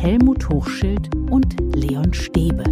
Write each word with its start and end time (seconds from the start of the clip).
Helmut 0.00 0.48
Hochschild 0.48 1.12
und 1.28 1.56
Leon 1.74 2.14
Stäbe. 2.14 2.62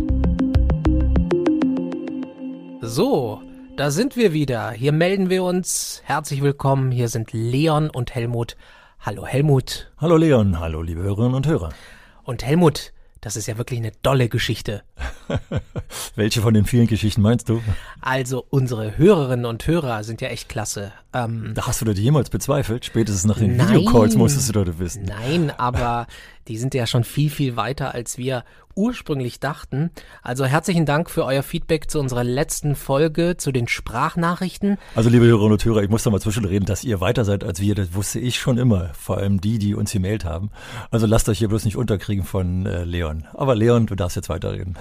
So, 2.81 3.43
da 3.77 3.91
sind 3.91 4.15
wir 4.15 4.33
wieder. 4.33 4.71
Hier 4.71 4.93
melden 4.93 5.29
wir 5.29 5.43
uns. 5.43 6.03
Herzlich 6.05 6.41
willkommen. 6.41 6.93
Hier 6.93 7.09
sind 7.09 7.33
Leon 7.33 7.91
und 7.91 8.15
Helmut. 8.15 8.57
Hallo 9.01 9.27
Helmut. 9.27 9.91
Hallo 9.99 10.17
Leon, 10.17 10.61
hallo 10.61 10.83
liebe 10.83 11.03
Hörerinnen 11.03 11.35
und 11.35 11.49
Hörer. 11.49 11.71
Und 12.23 12.45
Helmut, 12.45 12.93
das 13.21 13.35
ist 13.35 13.49
ja 13.49 13.59
wirklich 13.59 13.81
eine 13.81 13.91
dolle 14.03 14.29
Geschichte. 14.29 14.85
Welche 16.15 16.41
von 16.43 16.55
den 16.55 16.65
vielen 16.65 16.87
Geschichten 16.87 17.23
meinst 17.23 17.49
du? 17.49 17.61
Also 18.01 18.47
unsere 18.51 18.97
Hörerinnen 18.99 19.47
und 19.47 19.67
Hörer 19.67 20.05
sind 20.05 20.21
ja 20.21 20.29
echt 20.29 20.49
klasse. 20.49 20.93
Ähm, 21.17 21.53
da 21.55 21.67
hast 21.67 21.81
du 21.81 21.85
das 21.87 21.99
jemals 21.99 22.29
bezweifelt? 22.29 22.85
Spätestens 22.85 23.25
nach 23.25 23.39
den 23.39 23.57
nein, 23.57 23.69
Videocalls 23.69 24.17
musstest 24.17 24.55
du 24.55 24.65
das 24.65 24.79
wissen. 24.79 25.05
Nein, 25.05 25.51
aber 25.57 26.07
die 26.49 26.59
sind 26.59 26.75
ja 26.75 26.87
schon 26.87 27.05
viel, 27.05 27.31
viel 27.31 27.57
weiter, 27.57 27.95
als 27.95 28.19
wir 28.19 28.45
ursprünglich 28.75 29.41
dachten. 29.41 29.91
Also 30.23 30.45
herzlichen 30.45 30.85
Dank 30.85 31.09
für 31.09 31.25
euer 31.25 31.43
Feedback 31.43 31.91
zu 31.91 31.99
unserer 31.99 32.25
letzten 32.25 32.75
Folge, 32.75 33.37
zu 33.39 33.51
den 33.51 33.67
Sprachnachrichten. 33.67 34.77
Also 34.95 35.09
liebe 35.09 35.25
Hörerinnen 35.25 35.53
und 35.53 35.65
Hörer, 35.65 35.83
ich 35.83 35.89
muss 35.89 36.03
da 36.03 36.11
mal 36.11 36.21
zwischenreden, 36.21 36.67
dass 36.67 36.85
ihr 36.85 37.01
weiter 37.01 37.25
seid 37.25 37.43
als 37.43 37.61
wir, 37.61 37.75
das 37.75 37.95
wusste 37.95 38.21
ich 38.21 38.37
schon 38.37 38.59
immer. 38.59 38.91
Vor 38.93 39.17
allem 39.17 39.41
die, 39.41 39.59
die 39.59 39.75
uns 39.75 39.93
gemeldet 39.93 40.27
haben. 40.27 40.51
Also 40.91 41.07
lasst 41.07 41.29
euch 41.31 41.39
hier 41.39 41.49
bloß 41.49 41.65
nicht 41.65 41.77
unterkriegen 41.77 42.25
von 42.25 42.67
äh, 42.67 42.85
Leon. 42.85 43.25
Aber 43.33 43.55
Leon, 43.55 43.87
du 43.87 43.95
darfst 43.95 44.17
jetzt 44.17 44.29
weiterreden. 44.29 44.77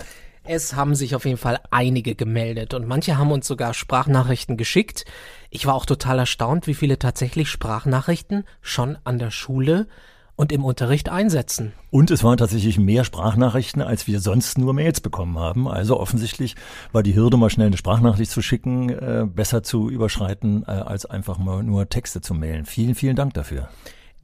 Es 0.48 0.76
haben 0.76 0.94
sich 0.94 1.16
auf 1.16 1.26
jeden 1.26 1.38
Fall 1.38 1.60
einige 1.72 2.14
gemeldet 2.14 2.76
und 2.76 2.88
manche 2.88 3.18
haben 3.18 3.32
uns 3.32 3.48
sogar 3.48 3.74
Sprachnachrichten 3.74 4.58
geschickt. 4.58 5.04
Ich 5.50 5.66
war 5.66 5.74
auch 5.74 5.88
total 5.88 6.20
erstaunt, 6.20 6.68
wie 6.68 6.76
viele 6.76 7.00
tatsächlich 7.00 7.50
Sprachnachrichten 7.50 8.44
schon 8.62 8.98
an 9.06 9.18
der 9.18 9.32
Schule 9.32 9.88
und 10.36 10.52
im 10.52 10.64
Unterricht 10.64 11.10
einsetzen. 11.10 11.72
Und 11.90 12.12
es 12.12 12.24
waren 12.24 12.38
tatsächlich 12.38 12.78
mehr 12.78 13.06
Sprachnachrichten, 13.06 13.82
als 13.82 14.06
wir 14.06 14.20
sonst 14.20 14.60
nur 14.60 14.76
Mails 14.76 15.02
bekommen 15.02 15.40
haben. 15.40 15.68
Also 15.68 16.00
offensichtlich 16.00 16.56
war 16.92 17.02
die 17.02 17.16
Hürde, 17.16 17.38
mal 17.38 17.50
schnell 17.50 17.68
eine 17.68 17.78
Sprachnachricht 17.78 18.30
zu 18.30 18.44
schicken, 18.44 18.90
äh, 18.90 19.26
besser 19.26 19.64
zu 19.64 19.90
überschreiten, 19.90 20.64
äh, 20.68 20.72
als 20.72 21.08
einfach 21.08 21.40
mal 21.40 21.64
nur 21.64 21.90
Texte 21.90 22.22
zu 22.22 22.36
mailen. 22.36 22.66
Vielen, 22.66 22.94
vielen 22.94 23.16
Dank 23.16 23.34
dafür 23.34 23.70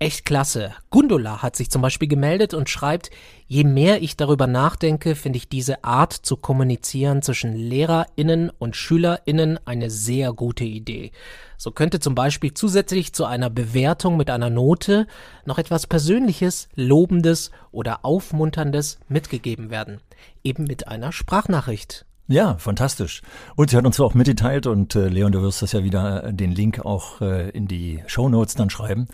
echt 0.01 0.25
klasse. 0.25 0.73
Gundula 0.89 1.43
hat 1.43 1.55
sich 1.55 1.69
zum 1.69 1.83
Beispiel 1.83 2.07
gemeldet 2.07 2.55
und 2.55 2.69
schreibt, 2.69 3.11
je 3.47 3.63
mehr 3.63 4.01
ich 4.01 4.17
darüber 4.17 4.47
nachdenke, 4.47 5.13
finde 5.15 5.37
ich 5.37 5.47
diese 5.47 5.83
Art 5.83 6.11
zu 6.11 6.37
kommunizieren 6.37 7.21
zwischen 7.21 7.53
LehrerInnen 7.53 8.49
und 8.49 8.75
SchülerInnen 8.75 9.59
eine 9.63 9.91
sehr 9.91 10.33
gute 10.33 10.63
Idee. 10.63 11.11
So 11.55 11.69
könnte 11.69 11.99
zum 11.99 12.15
Beispiel 12.15 12.55
zusätzlich 12.55 13.13
zu 13.13 13.25
einer 13.25 13.51
Bewertung 13.51 14.17
mit 14.17 14.31
einer 14.31 14.49
Note 14.49 15.05
noch 15.45 15.59
etwas 15.59 15.85
Persönliches, 15.85 16.67
Lobendes 16.73 17.51
oder 17.71 18.03
Aufmunterndes 18.03 18.97
mitgegeben 19.07 19.69
werden. 19.69 19.99
Eben 20.43 20.63
mit 20.63 20.87
einer 20.87 21.11
Sprachnachricht. 21.11 22.07
Ja, 22.31 22.55
fantastisch. 22.57 23.21
Und 23.57 23.71
sie 23.71 23.75
hat 23.75 23.85
uns 23.85 23.99
auch 23.99 24.13
mitgeteilt 24.13 24.65
und 24.65 24.95
äh, 24.95 25.09
Leon, 25.09 25.33
du 25.33 25.41
wirst 25.41 25.61
das 25.61 25.73
ja 25.73 25.83
wieder 25.83 26.23
äh, 26.23 26.33
den 26.33 26.53
Link 26.53 26.79
auch 26.85 27.19
äh, 27.19 27.49
in 27.49 27.67
die 27.67 28.01
Show 28.07 28.29
Notes 28.29 28.55
dann 28.55 28.69
schreiben, 28.69 29.07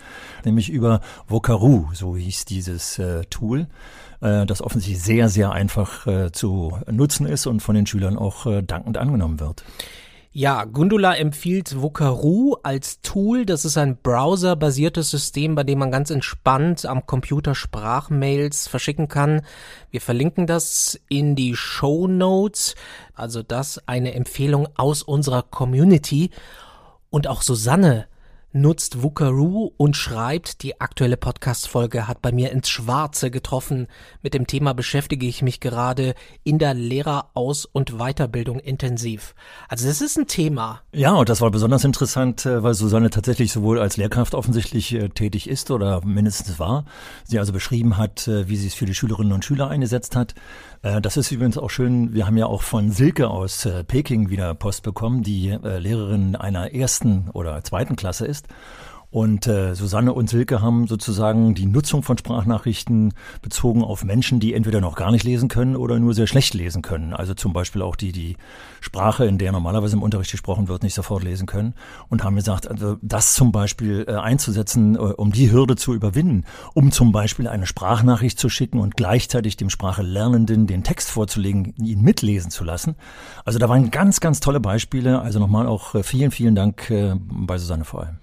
nämlich 0.44 0.70
über 0.70 1.00
Vocaroo, 1.26 1.88
so 1.94 2.16
hieß 2.16 2.44
dieses 2.44 3.00
äh, 3.00 3.24
Tool, 3.24 3.66
äh, 4.20 4.46
das 4.46 4.62
offensichtlich 4.62 5.02
sehr, 5.02 5.28
sehr 5.28 5.50
einfach 5.50 6.06
äh, 6.06 6.30
zu 6.30 6.78
nutzen 6.88 7.26
ist 7.26 7.48
und 7.48 7.58
von 7.58 7.74
den 7.74 7.86
Schülern 7.86 8.16
auch 8.16 8.46
äh, 8.46 8.62
dankend 8.62 8.98
angenommen 8.98 9.40
wird. 9.40 9.64
Ja, 10.40 10.66
Gundula 10.66 11.16
empfiehlt 11.16 11.82
Vocaroo 11.82 12.58
als 12.62 13.00
Tool. 13.00 13.44
Das 13.44 13.64
ist 13.64 13.76
ein 13.76 13.96
browserbasiertes 14.00 15.10
System, 15.10 15.56
bei 15.56 15.64
dem 15.64 15.80
man 15.80 15.90
ganz 15.90 16.10
entspannt 16.10 16.86
am 16.86 17.06
Computer 17.06 17.56
Sprachmails 17.56 18.68
verschicken 18.68 19.08
kann. 19.08 19.42
Wir 19.90 20.00
verlinken 20.00 20.46
das 20.46 21.00
in 21.08 21.34
die 21.34 21.56
Show 21.56 22.06
Notes. 22.06 22.76
Also 23.14 23.42
das 23.42 23.82
eine 23.88 24.14
Empfehlung 24.14 24.68
aus 24.76 25.02
unserer 25.02 25.42
Community. 25.42 26.30
Und 27.10 27.26
auch 27.26 27.42
Susanne 27.42 28.06
nutzt 28.52 29.02
Wukaroo 29.02 29.72
und 29.76 29.94
schreibt, 29.96 30.62
die 30.62 30.80
aktuelle 30.80 31.18
Podcast-Folge 31.18 32.08
hat 32.08 32.22
bei 32.22 32.32
mir 32.32 32.50
ins 32.50 32.70
Schwarze 32.70 33.30
getroffen. 33.30 33.88
Mit 34.22 34.32
dem 34.32 34.46
Thema 34.46 34.72
beschäftige 34.72 35.26
ich 35.26 35.42
mich 35.42 35.60
gerade 35.60 36.14
in 36.44 36.58
der 36.58 36.72
Lehreraus- 36.72 37.66
und 37.66 37.98
Weiterbildung 37.98 38.58
intensiv. 38.58 39.34
Also 39.68 39.86
das 39.86 40.00
ist 40.00 40.18
ein 40.18 40.26
Thema. 40.26 40.80
Ja, 40.94 41.12
und 41.12 41.28
das 41.28 41.42
war 41.42 41.50
besonders 41.50 41.84
interessant, 41.84 42.46
äh, 42.46 42.62
weil 42.62 42.72
Susanne 42.72 43.10
tatsächlich 43.10 43.52
sowohl 43.52 43.78
als 43.78 43.98
Lehrkraft 43.98 44.34
offensichtlich 44.34 44.94
äh, 44.94 45.10
tätig 45.10 45.48
ist 45.48 45.70
oder 45.70 46.04
mindestens 46.04 46.58
war. 46.58 46.86
Sie 47.24 47.38
also 47.38 47.52
beschrieben 47.52 47.98
hat, 47.98 48.28
äh, 48.28 48.48
wie 48.48 48.56
sie 48.56 48.68
es 48.68 48.74
für 48.74 48.86
die 48.86 48.94
Schülerinnen 48.94 49.32
und 49.32 49.44
Schüler 49.44 49.68
eingesetzt 49.68 50.16
hat. 50.16 50.34
Das 50.80 51.16
ist 51.16 51.32
übrigens 51.32 51.58
auch 51.58 51.70
schön. 51.70 52.14
Wir 52.14 52.24
haben 52.24 52.36
ja 52.36 52.46
auch 52.46 52.62
von 52.62 52.92
Silke 52.92 53.28
aus 53.30 53.68
Peking 53.88 54.30
wieder 54.30 54.54
Post 54.54 54.84
bekommen, 54.84 55.24
die 55.24 55.48
Lehrerin 55.60 56.36
einer 56.36 56.72
ersten 56.72 57.30
oder 57.30 57.64
zweiten 57.64 57.96
Klasse 57.96 58.26
ist. 58.26 58.37
Und 59.10 59.46
äh, 59.46 59.74
Susanne 59.74 60.12
und 60.12 60.28
Silke 60.28 60.60
haben 60.60 60.86
sozusagen 60.86 61.54
die 61.54 61.64
Nutzung 61.64 62.02
von 62.02 62.18
Sprachnachrichten 62.18 63.14
bezogen 63.40 63.82
auf 63.82 64.04
Menschen, 64.04 64.38
die 64.38 64.52
entweder 64.52 64.82
noch 64.82 64.96
gar 64.96 65.10
nicht 65.10 65.24
lesen 65.24 65.48
können 65.48 65.76
oder 65.76 65.98
nur 65.98 66.12
sehr 66.12 66.26
schlecht 66.26 66.52
lesen 66.52 66.82
können. 66.82 67.14
Also 67.14 67.32
zum 67.32 67.54
Beispiel 67.54 67.80
auch 67.80 67.96
die, 67.96 68.12
die 68.12 68.36
Sprache, 68.82 69.24
in 69.24 69.38
der 69.38 69.50
normalerweise 69.52 69.96
im 69.96 70.02
Unterricht 70.02 70.30
gesprochen 70.30 70.68
wird, 70.68 70.82
nicht 70.82 70.92
sofort 70.92 71.24
lesen 71.24 71.46
können. 71.46 71.72
Und 72.10 72.22
haben 72.22 72.36
gesagt, 72.36 72.68
also 72.68 72.98
das 73.00 73.32
zum 73.32 73.50
Beispiel 73.50 74.04
äh, 74.06 74.12
einzusetzen, 74.12 74.94
äh, 74.94 74.98
um 74.98 75.32
die 75.32 75.50
Hürde 75.50 75.76
zu 75.76 75.94
überwinden, 75.94 76.44
um 76.74 76.92
zum 76.92 77.10
Beispiel 77.10 77.48
eine 77.48 77.64
Sprachnachricht 77.66 78.38
zu 78.38 78.50
schicken 78.50 78.78
und 78.78 78.94
gleichzeitig 78.94 79.56
dem 79.56 79.70
Sprachelernenden 79.70 80.66
den 80.66 80.82
Text 80.82 81.08
vorzulegen, 81.08 81.72
ihn 81.78 82.02
mitlesen 82.02 82.50
zu 82.50 82.62
lassen. 82.62 82.94
Also 83.46 83.58
da 83.58 83.70
waren 83.70 83.90
ganz, 83.90 84.20
ganz 84.20 84.40
tolle 84.40 84.60
Beispiele. 84.60 85.22
Also 85.22 85.38
nochmal 85.38 85.66
auch 85.66 85.94
äh, 85.94 86.02
vielen, 86.02 86.30
vielen 86.30 86.54
Dank 86.54 86.90
äh, 86.90 87.14
bei 87.16 87.56
Susanne 87.56 87.86
vor 87.86 88.02
allem 88.02 88.18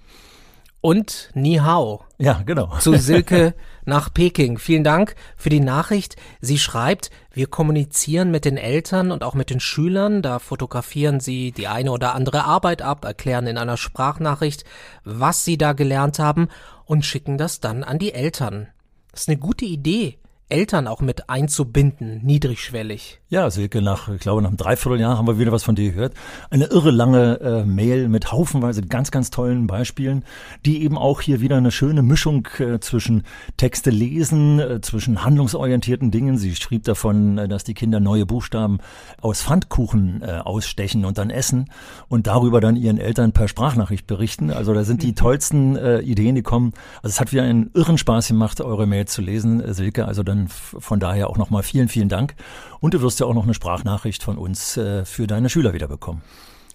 und 0.86 1.32
Ni 1.34 1.56
Hao. 1.56 2.04
Ja, 2.20 2.44
genau. 2.46 2.78
Zu 2.78 2.94
Silke 3.00 3.56
nach 3.86 4.14
Peking. 4.14 4.60
Vielen 4.60 4.84
Dank 4.84 5.16
für 5.36 5.50
die 5.50 5.60
Nachricht. 5.60 6.16
Sie 6.42 6.60
schreibt, 6.60 7.10
wir 7.34 7.48
kommunizieren 7.48 8.30
mit 8.30 8.46
den 8.46 8.56
Eltern 8.56 9.12
und 9.12 9.24
auch 9.24 9.34
mit 9.34 9.50
den 9.50 9.60
Schülern. 9.60 10.22
Da 10.22 10.38
fotografieren 10.38 11.20
sie 11.20 11.52
die 11.52 11.68
eine 11.68 11.92
oder 11.92 12.14
andere 12.14 12.44
Arbeit 12.44 12.84
ab, 12.84 13.04
erklären 13.04 13.48
in 13.48 13.58
einer 13.58 13.78
Sprachnachricht, 13.78 14.64
was 15.04 15.44
sie 15.44 15.58
da 15.58 15.74
gelernt 15.74 16.20
haben 16.20 16.50
und 16.86 17.04
schicken 17.04 17.40
das 17.40 17.60
dann 17.60 17.84
an 17.84 17.98
die 17.98 18.14
Eltern. 18.14 18.68
Das 19.10 19.22
ist 19.22 19.30
eine 19.30 19.40
gute 19.40 19.66
Idee. 19.66 20.20
Eltern 20.48 20.88
auch 20.88 21.02
mit 21.02 21.28
einzubinden, 21.28 22.24
niedrigschwellig. 22.24 23.20
Ja, 23.30 23.50
Silke, 23.50 23.82
nach, 23.82 24.10
ich 24.10 24.20
glaube, 24.20 24.44
nach 24.44 24.50
einem 24.50 24.58
Dreivierteljahr 24.58 25.18
haben 25.18 25.26
wir 25.26 25.40
wieder 25.40 25.52
was 25.52 25.64
von 25.64 25.74
dir 25.74 25.92
gehört. 25.92 26.14
Eine 26.52 26.66
irre 26.66 26.92
lange 26.92 27.40
äh, 27.40 27.66
Mail 27.66 28.10
mit 28.10 28.32
haufenweise 28.32 28.84
ganz, 28.84 29.10
ganz 29.10 29.32
tollen 29.32 29.66
Beispielen, 29.66 30.24
die 30.64 30.84
eben 30.84 31.00
auch 31.00 31.22
hier 31.22 31.42
wieder 31.42 31.58
eine 31.58 31.72
schöne 31.72 32.04
Mischung 32.04 32.48
äh, 32.60 32.80
zwischen 32.80 33.24
Texte 33.58 33.90
lesen, 33.90 34.60
äh, 34.60 34.82
zwischen 34.82 35.24
handlungsorientierten 35.24 36.12
Dingen. 36.12 36.38
Sie 36.38 36.56
schrieb 36.56 36.84
davon, 36.84 37.40
äh, 37.40 37.48
dass 37.48 37.64
die 37.64 37.74
Kinder 37.74 38.00
neue 38.00 38.28
Buchstaben 38.28 38.78
aus 39.22 39.42
Pfannkuchen 39.42 40.22
äh, 40.22 40.42
ausstechen 40.44 41.06
und 41.06 41.18
dann 41.18 41.32
essen 41.32 41.72
und 42.08 42.28
darüber 42.28 42.62
dann 42.62 42.76
ihren 42.76 43.00
Eltern 43.00 43.32
per 43.32 43.48
Sprachnachricht 43.48 44.06
berichten. 44.06 44.52
Also 44.52 44.76
da 44.76 44.84
sind 44.84 45.02
die 45.02 45.16
tollsten 45.16 45.76
äh, 45.76 46.02
Ideen, 46.02 46.36
die 46.36 46.44
kommen. 46.44 46.74
Also 47.02 47.16
es 47.16 47.20
hat 47.20 47.32
wieder 47.32 47.44
einen 47.44 47.72
irren 47.74 47.98
Spaß 47.98 48.28
gemacht, 48.28 48.62
eure 48.62 48.86
Mail 48.86 49.06
zu 49.06 49.24
lesen, 49.24 49.74
Silke. 49.74 50.06
Also 50.06 50.22
dann 50.22 50.35
von 50.48 51.00
daher 51.00 51.30
auch 51.30 51.38
nochmal 51.38 51.64
vielen, 51.64 51.88
vielen 51.88 52.10
Dank. 52.10 52.36
Und 52.80 52.94
du 52.94 53.02
wirst 53.02 53.20
ja 53.20 53.26
auch 53.26 53.34
noch 53.34 53.44
eine 53.44 53.54
Sprachnachricht 53.54 54.24
von 54.24 54.38
uns 54.38 54.78
äh, 54.78 55.06
für 55.06 55.28
deine 55.28 55.50
Schüler 55.50 55.74
wieder 55.74 55.88
bekommen. 55.88 56.22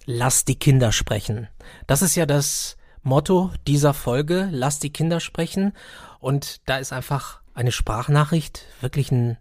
Lass 0.05 0.45
die 0.45 0.55
Kinder 0.55 0.91
sprechen. 0.91 1.47
Das 1.87 2.01
ist 2.01 2.15
ja 2.15 2.25
das 2.25 2.77
Motto 3.03 3.51
dieser 3.67 3.93
Folge. 3.93 4.49
Lass 4.51 4.79
die 4.79 4.91
Kinder 4.91 5.19
sprechen. 5.19 5.73
Und 6.19 6.61
da 6.67 6.77
ist 6.77 6.93
einfach 6.93 7.41
eine 7.53 7.71
Sprachnachricht 7.71 8.65
wirklich 8.81 9.11
ein 9.11 9.37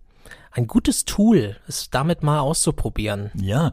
ein 0.52 0.66
gutes 0.66 1.04
Tool, 1.04 1.56
es 1.68 1.90
damit 1.90 2.22
mal 2.22 2.40
auszuprobieren. 2.40 3.30
Ja, 3.34 3.72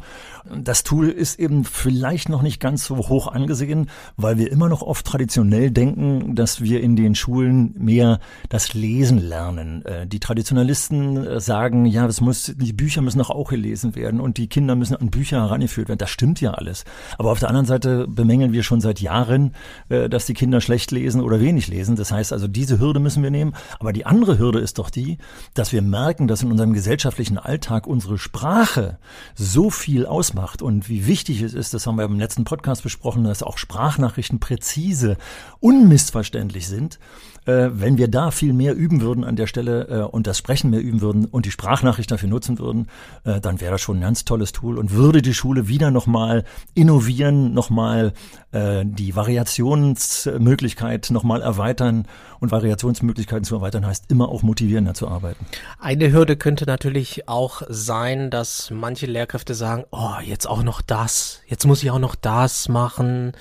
das 0.55 0.83
Tool 0.83 1.09
ist 1.09 1.39
eben 1.39 1.63
vielleicht 1.63 2.29
noch 2.29 2.43
nicht 2.43 2.59
ganz 2.59 2.85
so 2.85 2.97
hoch 2.97 3.27
angesehen, 3.27 3.89
weil 4.15 4.37
wir 4.37 4.51
immer 4.51 4.69
noch 4.69 4.83
oft 4.83 5.05
traditionell 5.05 5.71
denken, 5.71 6.35
dass 6.35 6.61
wir 6.61 6.81
in 6.81 6.95
den 6.95 7.15
Schulen 7.15 7.73
mehr 7.77 8.19
das 8.49 8.73
Lesen 8.73 9.17
lernen. 9.17 9.83
Äh, 9.85 10.05
die 10.05 10.19
Traditionalisten 10.19 11.25
äh, 11.25 11.39
sagen, 11.39 11.85
ja, 11.85 12.05
es 12.05 12.21
muss, 12.21 12.53
die 12.55 12.73
Bücher 12.73 13.01
müssen 13.01 13.21
auch, 13.21 13.31
auch 13.31 13.49
gelesen 13.49 13.95
werden 13.95 14.19
und 14.19 14.37
die 14.37 14.47
Kinder 14.47 14.75
müssen 14.75 14.95
an 14.95 15.09
Bücher 15.09 15.41
herangeführt 15.41 15.89
werden. 15.89 15.99
Das 15.99 16.11
stimmt 16.11 16.41
ja 16.41 16.51
alles. 16.51 16.85
Aber 17.17 17.31
auf 17.31 17.39
der 17.39 17.49
anderen 17.49 17.65
Seite 17.65 18.07
bemängeln 18.07 18.53
wir 18.53 18.61
schon 18.63 18.81
seit 18.81 18.99
Jahren, 18.99 19.55
äh, 19.89 20.09
dass 20.09 20.27
die 20.27 20.35
Kinder 20.35 20.61
schlecht 20.61 20.91
lesen 20.91 21.21
oder 21.21 21.39
wenig 21.39 21.67
lesen. 21.67 21.95
Das 21.95 22.11
heißt 22.11 22.33
also, 22.33 22.47
diese 22.47 22.79
Hürde 22.79 22.99
müssen 22.99 23.23
wir 23.23 23.31
nehmen. 23.31 23.53
Aber 23.79 23.93
die 23.93 24.05
andere 24.05 24.37
Hürde 24.37 24.59
ist 24.59 24.77
doch 24.77 24.91
die, 24.91 25.17
dass 25.55 25.73
wir 25.73 25.81
merken, 25.81 26.27
dass 26.27 26.43
in 26.43 26.51
unserem 26.51 26.66
unserem 26.67 26.73
gesellschaftlichen 26.73 27.37
Alltag 27.37 27.87
unsere 27.87 28.17
Sprache 28.17 28.97
so 29.35 29.69
viel 29.69 30.05
ausmacht 30.05 30.61
und 30.61 30.89
wie 30.89 31.07
wichtig 31.07 31.41
es 31.41 31.53
ist, 31.53 31.73
das 31.73 31.87
haben 31.87 31.97
wir 31.97 32.05
im 32.05 32.19
letzten 32.19 32.43
Podcast 32.43 32.83
besprochen, 32.83 33.23
dass 33.23 33.43
auch 33.43 33.57
Sprachnachrichten 33.57 34.39
präzise, 34.39 35.17
unmissverständlich 35.59 36.67
sind, 36.67 36.99
äh, 37.47 37.69
wenn 37.71 37.97
wir 37.97 38.07
da 38.09 38.31
viel 38.31 38.53
mehr 38.53 38.75
üben 38.75 39.01
würden 39.01 39.23
an 39.23 39.35
der 39.35 39.47
Stelle 39.47 39.87
äh, 39.87 40.01
und 40.01 40.27
das 40.27 40.37
Sprechen 40.37 40.69
mehr 40.69 40.81
üben 40.81 41.01
würden 41.01 41.25
und 41.25 41.45
die 41.45 41.51
Sprachnachricht 41.51 42.11
dafür 42.11 42.29
nutzen 42.29 42.59
würden, 42.59 42.87
äh, 43.23 43.39
dann 43.39 43.61
wäre 43.61 43.71
das 43.71 43.81
schon 43.81 43.97
ein 43.97 44.01
ganz 44.01 44.25
tolles 44.25 44.51
Tool 44.51 44.77
und 44.77 44.91
würde 44.91 45.21
die 45.21 45.33
Schule 45.33 45.67
wieder 45.67 45.89
nochmal 45.89 46.43
innovieren, 46.73 47.53
nochmal 47.53 48.13
äh, 48.51 48.83
die 48.85 49.15
Variationsmöglichkeit 49.15 51.09
nochmal 51.09 51.41
erweitern 51.41 52.05
und 52.39 52.51
Variationsmöglichkeiten 52.51 53.45
zu 53.45 53.55
erweitern 53.55 53.85
heißt 53.85 54.11
immer 54.11 54.29
auch 54.29 54.43
motivierender 54.43 54.93
zu 54.93 55.07
arbeiten. 55.07 55.45
Eine 55.79 56.11
Hürde 56.11 56.35
könnte 56.35 56.65
natürlich 56.65 57.27
auch 57.27 57.61
sein, 57.69 58.29
dass 58.29 58.69
manche 58.71 59.05
Lehrkräfte 59.05 59.55
sagen, 59.55 59.85
oh, 59.91 60.15
jetzt 60.23 60.47
auch 60.47 60.63
noch 60.63 60.81
das, 60.81 61.41
jetzt 61.47 61.65
muss 61.65 61.81
ich 61.81 61.91
auch 61.91 61.99
noch 61.99 62.15
das 62.15 62.69
machen. 62.69 63.31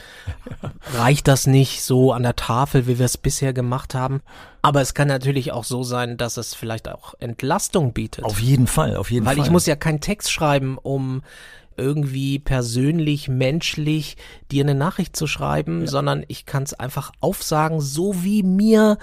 Reicht 0.95 1.29
das 1.29 1.47
nicht 1.47 1.83
so 1.83 2.13
an 2.13 2.23
der 2.23 2.37
Tafel, 2.37 2.87
wie 2.87 2.99
wir 2.99 3.07
es 3.07 3.19
bisher 3.19 3.53
gemacht 3.53 3.95
haben? 3.95 3.96
Aber 4.63 4.81
es 4.81 4.95
kann 4.95 5.09
natürlich 5.09 5.53
auch 5.53 5.65
so 5.65 5.83
sein, 5.83 6.17
dass 6.17 6.37
es 6.37 6.55
vielleicht 6.55 6.89
auch 6.89 7.15
Entlastung 7.19 7.93
bietet. 7.93 8.25
Auf 8.25 8.41
jeden 8.41 8.67
Fall, 8.67 8.97
auf 8.97 9.11
jeden 9.11 9.27
Weil 9.27 9.35
Fall. 9.35 9.39
Weil 9.39 9.47
ich 9.47 9.53
muss 9.53 9.67
ja 9.67 9.77
keinen 9.77 10.01
Text 10.01 10.31
schreiben, 10.31 10.79
um 10.79 11.23
irgendwie 11.77 12.39
persönlich, 12.39 13.29
menschlich 13.29 14.17
dir 14.51 14.65
eine 14.65 14.75
Nachricht 14.75 15.17
zu 15.17 15.27
schreiben, 15.27 15.83
ja. 15.83 15.87
sondern 15.87 16.25
ich 16.29 16.47
kann 16.47 16.63
es 16.63 16.75
einfach 16.75 17.13
aufsagen, 17.21 17.81
so 17.81 18.23
wie 18.25 18.43
mir 18.43 18.99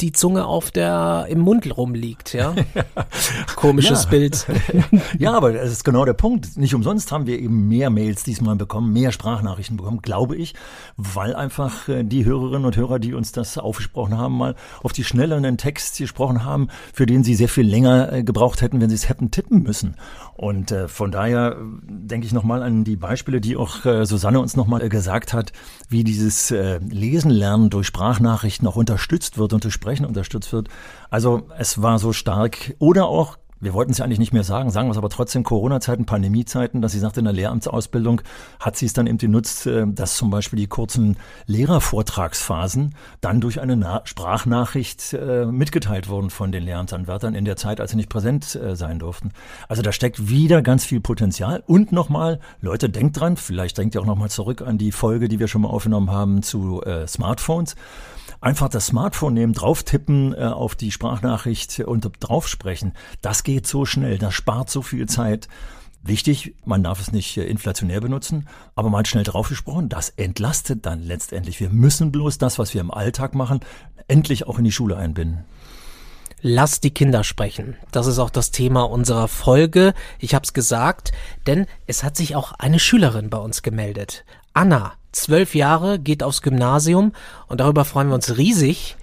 die 0.00 0.12
Zunge 0.12 0.46
auf 0.46 0.70
der 0.70 1.26
im 1.28 1.40
Mund 1.40 1.76
rumliegt, 1.76 2.32
ja. 2.32 2.54
Komisches 3.56 4.04
ja. 4.04 4.10
Bild. 4.10 4.46
ja, 5.18 5.32
aber 5.32 5.52
das 5.52 5.70
ist 5.70 5.84
genau 5.84 6.04
der 6.04 6.14
Punkt. 6.14 6.56
Nicht 6.56 6.74
umsonst 6.74 7.12
haben 7.12 7.26
wir 7.26 7.38
eben 7.38 7.68
mehr 7.68 7.90
Mails 7.90 8.24
diesmal 8.24 8.56
bekommen, 8.56 8.92
mehr 8.92 9.12
Sprachnachrichten 9.12 9.76
bekommen, 9.76 10.02
glaube 10.02 10.36
ich, 10.36 10.54
weil 10.96 11.34
einfach 11.34 11.88
äh, 11.88 12.02
die 12.02 12.24
Hörerinnen 12.24 12.66
und 12.66 12.76
Hörer, 12.76 12.98
die 12.98 13.14
uns 13.14 13.32
das 13.32 13.56
aufgesprochen 13.56 14.18
haben, 14.18 14.36
mal 14.36 14.56
auf 14.82 14.92
die 14.92 15.04
schnelleren 15.04 15.56
Text 15.58 15.98
gesprochen 15.98 16.44
haben, 16.44 16.68
für 16.92 17.06
den 17.06 17.22
sie 17.22 17.34
sehr 17.34 17.48
viel 17.48 17.66
länger 17.66 18.12
äh, 18.12 18.24
gebraucht 18.24 18.62
hätten, 18.62 18.80
wenn 18.80 18.88
sie 18.88 18.96
es 18.96 19.08
hätten 19.08 19.30
tippen 19.30 19.62
müssen. 19.62 19.96
Und 20.34 20.72
äh, 20.72 20.88
von 20.88 21.12
daher 21.12 21.56
denke 21.82 22.26
ich 22.26 22.32
nochmal 22.32 22.62
an 22.62 22.82
die 22.82 22.96
Beispiele, 22.96 23.40
die 23.40 23.56
auch 23.56 23.84
äh, 23.84 24.04
Susanne 24.04 24.40
uns 24.40 24.56
nochmal 24.56 24.82
äh, 24.82 24.88
gesagt 24.88 25.32
hat, 25.32 25.52
wie 25.88 26.02
dieses 26.02 26.50
Lesen 26.50 27.30
lernen 27.30 27.70
durch 27.70 27.86
Sprachnachrichten 27.86 28.66
auch 28.66 28.76
unterstützt 28.76 29.38
wird 29.38 29.52
und 29.52 29.62
durch 29.64 29.74
Sprechen 29.84 30.06
unterstützt 30.06 30.52
wird. 30.52 30.68
Also 31.10 31.42
es 31.58 31.82
war 31.82 31.98
so 31.98 32.12
stark. 32.12 32.74
Oder 32.78 33.06
auch 33.06 33.36
wir 33.64 33.72
wollten 33.72 33.92
es 33.92 33.98
ja 33.98 34.04
eigentlich 34.04 34.18
nicht 34.18 34.32
mehr 34.32 34.44
sagen, 34.44 34.70
sagen 34.70 34.88
wir 34.88 34.92
es 34.92 34.98
aber 34.98 35.08
trotzdem 35.08 35.42
Corona-Zeiten, 35.42 36.04
Pandemie-Zeiten, 36.04 36.82
dass 36.82 36.92
sie 36.92 36.98
sagt, 36.98 37.16
in 37.16 37.24
der 37.24 37.32
Lehramtsausbildung 37.32 38.20
hat 38.60 38.76
sie 38.76 38.86
es 38.86 38.92
dann 38.92 39.06
eben 39.06 39.18
genutzt, 39.18 39.66
äh, 39.66 39.86
dass 39.86 40.16
zum 40.16 40.30
Beispiel 40.30 40.58
die 40.58 40.66
kurzen 40.66 41.16
Lehrervortragsphasen 41.46 42.94
dann 43.20 43.40
durch 43.40 43.60
eine 43.60 43.76
Na 43.76 44.02
Sprachnachricht 44.04 45.14
äh, 45.14 45.46
mitgeteilt 45.46 46.08
wurden 46.08 46.30
von 46.30 46.52
den 46.52 46.62
Lehramtsanwärtern 46.64 47.34
in 47.34 47.44
der 47.44 47.56
Zeit, 47.56 47.80
als 47.80 47.92
sie 47.92 47.96
nicht 47.96 48.10
präsent 48.10 48.54
äh, 48.54 48.76
sein 48.76 48.98
durften. 48.98 49.32
Also 49.68 49.82
da 49.82 49.92
steckt 49.92 50.28
wieder 50.28 50.60
ganz 50.60 50.84
viel 50.84 51.00
Potenzial. 51.00 51.62
Und 51.66 51.90
nochmal, 51.90 52.40
Leute, 52.60 52.90
denkt 52.90 53.18
dran, 53.18 53.36
vielleicht 53.36 53.78
denkt 53.78 53.94
ihr 53.94 54.02
auch 54.02 54.06
nochmal 54.06 54.30
zurück 54.30 54.62
an 54.62 54.78
die 54.78 54.92
Folge, 54.92 55.28
die 55.28 55.38
wir 55.38 55.48
schon 55.48 55.62
mal 55.62 55.68
aufgenommen 55.68 56.10
haben 56.10 56.42
zu 56.42 56.82
äh, 56.82 57.06
Smartphones 57.06 57.76
einfach 58.40 58.68
das 58.68 58.86
Smartphone 58.86 59.34
nehmen, 59.34 59.52
drauf 59.52 59.82
tippen 59.82 60.34
äh, 60.34 60.44
auf 60.44 60.74
die 60.74 60.90
Sprachnachricht 60.90 61.80
und 61.80 62.10
drauf 62.20 62.48
sprechen. 62.48 62.92
Das 63.20 63.42
geht 63.42 63.66
so 63.66 63.84
schnell, 63.84 64.18
das 64.18 64.34
spart 64.34 64.70
so 64.70 64.82
viel 64.82 65.06
Zeit. 65.06 65.48
Wichtig, 66.02 66.54
man 66.66 66.82
darf 66.82 67.00
es 67.00 67.12
nicht 67.12 67.36
äh, 67.38 67.44
inflationär 67.44 68.00
benutzen, 68.00 68.46
aber 68.74 68.90
mal 68.90 69.06
schnell 69.06 69.24
draufgesprochen, 69.24 69.88
das 69.88 70.10
entlastet 70.10 70.84
dann 70.84 71.02
letztendlich. 71.02 71.60
Wir 71.60 71.70
müssen 71.70 72.12
bloß 72.12 72.36
das, 72.38 72.58
was 72.58 72.74
wir 72.74 72.82
im 72.82 72.90
Alltag 72.90 73.34
machen, 73.34 73.60
endlich 74.06 74.46
auch 74.46 74.58
in 74.58 74.64
die 74.64 74.72
Schule 74.72 74.96
einbinden. 74.96 75.44
Lass 76.46 76.80
die 76.80 76.92
Kinder 76.92 77.24
sprechen. 77.24 77.76
Das 77.90 78.06
ist 78.06 78.18
auch 78.18 78.28
das 78.28 78.50
Thema 78.50 78.82
unserer 78.82 79.28
Folge. 79.28 79.94
Ich 80.18 80.34
habe 80.34 80.44
es 80.44 80.52
gesagt, 80.52 81.12
denn 81.46 81.64
es 81.86 82.04
hat 82.04 82.18
sich 82.18 82.36
auch 82.36 82.52
eine 82.52 82.78
Schülerin 82.78 83.30
bei 83.30 83.38
uns 83.38 83.62
gemeldet. 83.62 84.26
Anna 84.52 84.92
zwölf 85.14 85.54
Jahre, 85.54 85.98
geht 85.98 86.22
aufs 86.22 86.42
Gymnasium 86.42 87.12
und 87.48 87.60
darüber 87.60 87.84
freuen 87.84 88.08
wir 88.08 88.14
uns 88.14 88.36
riesig. 88.36 88.96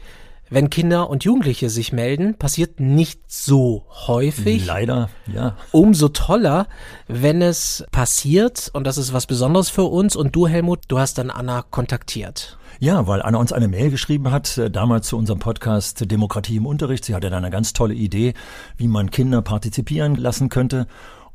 Wenn 0.54 0.70
Kinder 0.70 1.10
und 1.10 1.24
Jugendliche 1.24 1.70
sich 1.70 1.94
melden, 1.94 2.38
passiert 2.38 2.82
nicht 2.82 3.22
so 3.30 3.86
häufig. 4.06 4.66
Leider, 4.66 5.10
ja. 5.34 5.56
Umso 5.72 6.10
toller, 6.10 6.68
wenn 7.08 7.42
es 7.42 7.86
passiert 7.94 8.70
und 8.74 8.86
das 8.86 8.98
ist 8.98 9.14
was 9.14 9.28
Besonderes 9.28 9.70
für 9.70 9.86
uns 9.86 10.18
und 10.18 10.36
du 10.36 10.50
Helmut, 10.50 10.82
du 10.90 11.00
hast 11.00 11.18
dann 11.18 11.30
Anna 11.30 11.62
kontaktiert. 11.62 12.58
Ja, 12.80 13.08
weil 13.08 13.22
Anna 13.22 13.38
uns 13.38 13.54
eine 13.54 13.70
Mail 13.70 13.92
geschrieben 13.92 14.32
hat, 14.32 14.58
äh, 14.58 14.70
damals 14.70 15.08
zu 15.08 15.18
unserem 15.18 15.40
Podcast 15.40 16.12
Demokratie 16.12 16.58
im 16.58 16.66
Unterricht. 16.66 17.06
Sie 17.06 17.16
hatte 17.16 17.30
dann 17.30 17.46
eine 17.46 17.52
ganz 17.52 17.72
tolle 17.72 17.94
Idee, 17.94 18.34
wie 18.76 18.88
man 18.88 19.10
Kinder 19.10 19.42
partizipieren 19.42 20.16
lassen 20.16 20.50
könnte. 20.50 20.88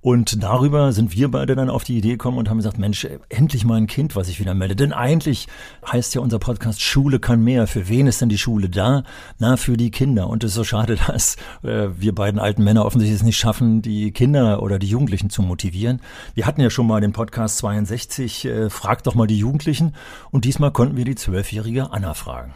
Und 0.07 0.41
darüber 0.45 0.93
sind 0.93 1.17
wir 1.17 1.33
beide 1.33 1.57
dann 1.57 1.69
auf 1.69 1.83
die 1.83 1.99
Idee 1.99 2.11
gekommen 2.11 2.39
und 2.39 2.49
haben 2.49 2.59
gesagt, 2.59 2.79
Mensch, 2.79 3.09
endlich 3.29 3.65
mal 3.65 3.75
ein 3.75 3.89
Kind, 3.89 4.15
was 4.15 4.29
sich 4.29 4.39
wieder 4.39 4.55
meldet. 4.55 4.79
Denn 4.79 4.93
eigentlich 4.93 5.49
heißt 5.91 6.15
ja 6.15 6.21
unser 6.21 6.39
Podcast 6.39 6.81
Schule 6.81 7.19
kann 7.19 7.43
mehr. 7.43 7.67
Für 7.67 7.89
wen 7.89 8.07
ist 8.07 8.21
denn 8.21 8.29
die 8.29 8.39
Schule 8.39 8.71
da? 8.71 9.03
Na, 9.41 9.57
für 9.57 9.77
die 9.77 9.91
Kinder. 9.91 10.29
Und 10.29 10.45
es 10.45 10.53
ist 10.53 10.55
so 10.55 10.63
schade, 10.63 10.97
dass 11.09 11.35
äh, 11.65 11.89
wir 11.97 12.15
beiden 12.15 12.39
alten 12.39 12.63
Männer 12.63 12.85
offensichtlich 12.85 13.19
es 13.19 13.25
nicht 13.25 13.37
schaffen, 13.37 13.83
die 13.83 14.13
Kinder 14.13 14.63
oder 14.63 14.79
die 14.79 14.87
Jugendlichen 14.87 15.29
zu 15.29 15.43
motivieren. 15.43 16.01
Wir 16.35 16.47
hatten 16.47 16.61
ja 16.61 16.71
schon 16.71 16.87
mal 16.87 17.01
den 17.01 17.13
Podcast 17.13 17.59
62, 17.59 18.45
äh, 18.45 18.71
Frag 18.71 19.03
doch 19.03 19.17
mal 19.17 19.27
die 19.27 19.39
Jugendlichen. 19.39 19.97
Und 20.31 20.45
diesmal 20.45 20.71
konnten 20.71 20.97
wir 20.97 21.05
die 21.05 21.17
zwölfjährige 21.17 21.91
Anna 21.91 22.15
fragen. 22.15 22.55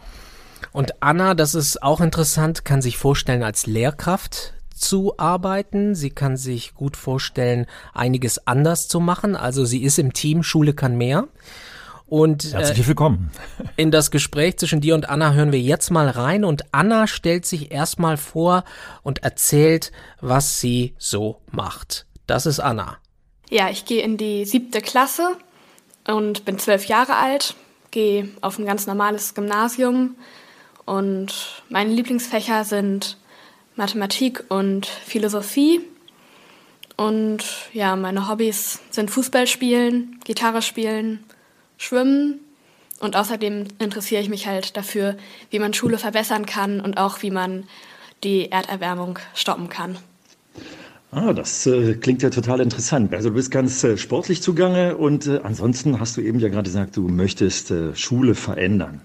Und 0.71 1.03
Anna, 1.03 1.33
das 1.33 1.53
ist 1.53 1.83
auch 1.83 1.99
interessant, 1.99 2.63
kann 2.63 2.81
sich 2.81 2.95
vorstellen 2.95 3.43
als 3.43 3.67
Lehrkraft 3.67 4.53
zu 4.81 5.17
arbeiten. 5.17 5.95
Sie 5.95 6.09
kann 6.09 6.37
sich 6.37 6.73
gut 6.73 6.97
vorstellen, 6.97 7.67
einiges 7.93 8.47
anders 8.47 8.87
zu 8.87 8.99
machen. 8.99 9.35
Also 9.35 9.65
sie 9.65 9.83
ist 9.83 9.99
im 9.99 10.13
Team 10.13 10.43
Schule 10.43 10.73
kann 10.73 10.97
mehr. 10.97 11.27
Und 12.11 12.51
herzlich 12.51 12.85
willkommen. 12.89 13.31
Äh, 13.57 13.67
in 13.77 13.89
das 13.89 14.11
Gespräch 14.11 14.57
zwischen 14.57 14.81
dir 14.81 14.95
und 14.95 15.07
Anna 15.07 15.31
hören 15.31 15.53
wir 15.53 15.61
jetzt 15.61 15.91
mal 15.91 16.09
rein 16.09 16.43
und 16.43 16.65
Anna 16.73 17.07
stellt 17.07 17.45
sich 17.45 17.71
erstmal 17.71 18.17
vor 18.17 18.65
und 19.01 19.23
erzählt, 19.23 19.93
was 20.19 20.59
sie 20.59 20.93
so 20.97 21.39
macht. 21.51 22.05
Das 22.27 22.45
ist 22.45 22.59
Anna. 22.59 22.97
Ja, 23.49 23.69
ich 23.69 23.85
gehe 23.85 24.03
in 24.03 24.17
die 24.17 24.43
siebte 24.43 24.81
Klasse 24.81 25.37
und 26.05 26.43
bin 26.43 26.59
zwölf 26.59 26.85
Jahre 26.85 27.15
alt, 27.15 27.55
gehe 27.91 28.27
auf 28.41 28.59
ein 28.59 28.65
ganz 28.65 28.87
normales 28.87 29.33
Gymnasium 29.33 30.15
und 30.83 31.63
meine 31.69 31.93
Lieblingsfächer 31.93 32.65
sind 32.65 33.17
Mathematik 33.81 34.43
und 34.47 34.85
Philosophie. 34.85 35.81
Und 36.97 37.43
ja, 37.73 37.95
meine 37.95 38.29
Hobbys 38.29 38.79
sind 38.91 39.09
Fußball 39.09 39.47
spielen, 39.47 40.19
Gitarre 40.23 40.61
spielen, 40.61 41.23
Schwimmen. 41.79 42.41
Und 42.99 43.15
außerdem 43.15 43.63
interessiere 43.79 44.21
ich 44.21 44.29
mich 44.29 44.45
halt 44.45 44.77
dafür, 44.77 45.17
wie 45.49 45.57
man 45.57 45.73
Schule 45.73 45.97
verbessern 45.97 46.45
kann 46.45 46.79
und 46.79 46.99
auch 46.99 47.23
wie 47.23 47.31
man 47.31 47.63
die 48.23 48.51
Erderwärmung 48.51 49.17
stoppen 49.33 49.67
kann. 49.67 49.97
Ah, 51.09 51.33
das 51.33 51.65
äh, 51.65 51.95
klingt 51.95 52.21
ja 52.21 52.29
total 52.29 52.61
interessant. 52.61 53.15
Also 53.15 53.29
du 53.29 53.35
bist 53.35 53.49
ganz 53.49 53.83
äh, 53.83 53.97
sportlich 53.97 54.43
zugange 54.43 54.95
und 54.95 55.25
äh, 55.25 55.39
ansonsten 55.41 55.99
hast 55.99 56.17
du 56.17 56.21
eben 56.21 56.37
ja 56.39 56.49
gerade 56.49 56.69
gesagt, 56.69 56.97
du 56.97 57.07
möchtest 57.07 57.71
äh, 57.71 57.95
Schule 57.95 58.35
verändern. 58.35 59.01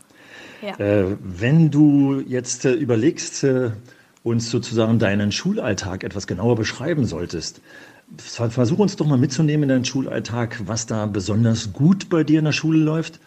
Ja. 0.60 0.78
Äh, 0.78 1.16
wenn 1.22 1.70
du 1.70 2.20
jetzt 2.20 2.66
äh, 2.66 2.74
überlegst, 2.74 3.46
uns 4.26 4.50
sozusagen 4.50 4.98
deinen 4.98 5.30
Schulalltag 5.30 6.02
etwas 6.02 6.26
genauer 6.26 6.56
beschreiben 6.56 7.06
solltest. 7.06 7.60
Versuch 8.18 8.78
uns 8.78 8.96
doch 8.96 9.06
mal 9.06 9.18
mitzunehmen 9.18 9.62
in 9.64 9.68
deinen 9.68 9.84
Schulalltag, 9.84 10.60
was 10.66 10.86
da 10.86 11.06
besonders 11.06 11.72
gut 11.72 12.08
bei 12.08 12.24
dir 12.24 12.40
in 12.40 12.44
der 12.44 12.52
Schule 12.52 12.78
läuft 12.78 13.20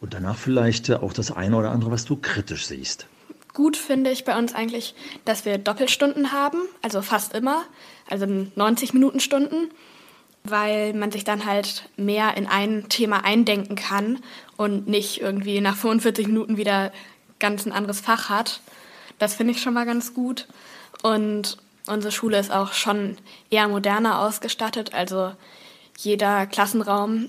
und 0.00 0.14
danach 0.14 0.36
vielleicht 0.36 0.92
auch 0.92 1.12
das 1.12 1.32
eine 1.32 1.56
oder 1.56 1.72
andere, 1.72 1.90
was 1.90 2.04
du 2.04 2.16
kritisch 2.16 2.66
siehst. 2.66 3.06
Gut 3.52 3.76
finde 3.76 4.10
ich 4.10 4.24
bei 4.24 4.38
uns 4.38 4.54
eigentlich, 4.54 4.94
dass 5.24 5.44
wir 5.44 5.58
Doppelstunden 5.58 6.32
haben, 6.32 6.58
also 6.82 7.02
fast 7.02 7.34
immer, 7.34 7.64
also 8.08 8.26
90 8.26 8.94
Minuten 8.94 9.18
Stunden, 9.18 9.70
weil 10.44 10.94
man 10.94 11.10
sich 11.10 11.24
dann 11.24 11.46
halt 11.46 11.88
mehr 11.96 12.36
in 12.36 12.46
ein 12.46 12.88
Thema 12.88 13.24
eindenken 13.24 13.74
kann 13.74 14.18
und 14.56 14.86
nicht 14.86 15.20
irgendwie 15.20 15.60
nach 15.60 15.76
45 15.76 16.28
Minuten 16.28 16.56
wieder 16.56 16.92
ganz 17.40 17.66
ein 17.66 17.72
anderes 17.72 18.00
Fach 18.00 18.28
hat. 18.28 18.60
Das 19.18 19.34
finde 19.34 19.52
ich 19.52 19.62
schon 19.62 19.74
mal 19.74 19.86
ganz 19.86 20.14
gut. 20.14 20.46
Und 21.02 21.58
unsere 21.86 22.12
Schule 22.12 22.38
ist 22.38 22.50
auch 22.50 22.72
schon 22.72 23.16
eher 23.50 23.68
moderner 23.68 24.20
ausgestattet. 24.20 24.94
Also 24.94 25.32
jeder 25.98 26.46
Klassenraum 26.46 27.28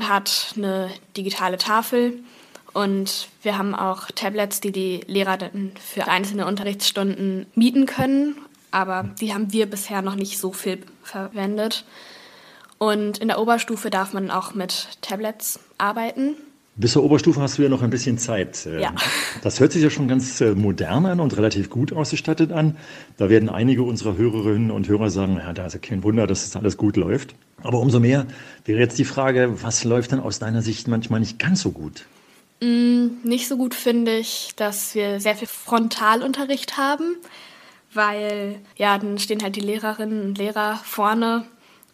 hat 0.00 0.54
eine 0.56 0.90
digitale 1.16 1.58
Tafel 1.58 2.22
und 2.72 3.28
wir 3.42 3.58
haben 3.58 3.74
auch 3.74 4.06
Tablets, 4.14 4.60
die 4.60 4.72
die 4.72 5.00
Lehrer 5.06 5.36
dann 5.36 5.72
für 5.84 6.06
einzelne 6.06 6.46
Unterrichtsstunden 6.46 7.46
mieten 7.54 7.86
können. 7.86 8.36
aber 8.70 9.08
die 9.20 9.32
haben 9.32 9.52
wir 9.52 9.64
bisher 9.64 10.02
noch 10.02 10.14
nicht 10.14 10.38
so 10.38 10.52
viel 10.52 10.84
verwendet. 11.02 11.84
Und 12.76 13.18
in 13.18 13.28
der 13.28 13.40
Oberstufe 13.40 13.90
darf 13.90 14.12
man 14.12 14.30
auch 14.30 14.54
mit 14.54 14.88
Tablets 15.00 15.58
arbeiten. 15.78 16.36
Bis 16.78 16.92
zur 16.92 17.02
Oberstufe 17.02 17.40
hast 17.40 17.58
du 17.58 17.62
ja 17.62 17.68
noch 17.68 17.82
ein 17.82 17.90
bisschen 17.90 18.18
Zeit. 18.18 18.64
Ja. 18.64 18.94
Das 19.42 19.60
hört 19.60 19.72
sich 19.72 19.82
ja 19.82 19.90
schon 19.90 20.08
ganz 20.08 20.40
äh, 20.40 20.54
modern 20.54 21.06
an 21.06 21.20
und 21.20 21.36
relativ 21.36 21.70
gut 21.70 21.92
ausgestattet 21.92 22.52
an. 22.52 22.76
Da 23.16 23.28
werden 23.28 23.48
einige 23.48 23.82
unserer 23.82 24.16
Hörerinnen 24.16 24.70
und 24.70 24.88
Hörer 24.88 25.10
sagen, 25.10 25.36
ja, 25.36 25.52
da 25.52 25.66
ist 25.66 25.74
ja 25.74 25.78
kein 25.80 26.02
Wunder, 26.02 26.26
dass 26.26 26.44
es 26.44 26.56
alles 26.56 26.76
gut 26.76 26.96
läuft. 26.96 27.34
Aber 27.62 27.80
umso 27.80 27.98
mehr 27.98 28.26
wäre 28.64 28.78
jetzt 28.78 28.98
die 28.98 29.04
Frage, 29.04 29.62
was 29.62 29.84
läuft 29.84 30.12
denn 30.12 30.20
aus 30.20 30.38
deiner 30.38 30.62
Sicht 30.62 30.86
manchmal 30.88 31.20
nicht 31.20 31.38
ganz 31.38 31.62
so 31.62 31.72
gut? 31.72 32.06
Mm, 32.60 33.08
nicht 33.24 33.48
so 33.48 33.56
gut 33.56 33.74
finde 33.74 34.16
ich, 34.16 34.52
dass 34.56 34.94
wir 34.94 35.20
sehr 35.20 35.34
viel 35.34 35.48
Frontalunterricht 35.48 36.76
haben, 36.76 37.16
weil 37.92 38.56
ja, 38.76 38.98
dann 38.98 39.18
stehen 39.18 39.42
halt 39.42 39.56
die 39.56 39.60
Lehrerinnen 39.60 40.22
und 40.22 40.38
Lehrer 40.38 40.80
vorne 40.84 41.44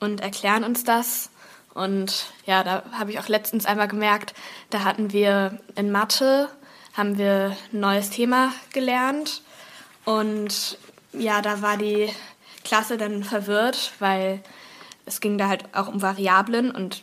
und 0.00 0.20
erklären 0.20 0.64
uns 0.64 0.84
das 0.84 1.30
und 1.74 2.26
ja, 2.46 2.62
da 2.62 2.84
habe 2.92 3.10
ich 3.10 3.18
auch 3.18 3.28
letztens 3.28 3.66
einmal 3.66 3.88
gemerkt, 3.88 4.32
da 4.70 4.84
hatten 4.84 5.12
wir 5.12 5.58
in 5.74 5.90
Mathe, 5.90 6.48
haben 6.94 7.18
wir 7.18 7.56
ein 7.72 7.80
neues 7.80 8.10
Thema 8.10 8.52
gelernt. 8.72 9.42
Und 10.04 10.78
ja, 11.12 11.42
da 11.42 11.62
war 11.62 11.76
die 11.76 12.08
Klasse 12.62 12.96
dann 12.96 13.24
verwirrt, 13.24 13.92
weil 13.98 14.40
es 15.04 15.20
ging 15.20 15.36
da 15.36 15.48
halt 15.48 15.64
auch 15.72 15.88
um 15.88 16.00
Variablen 16.00 16.70
und 16.70 17.02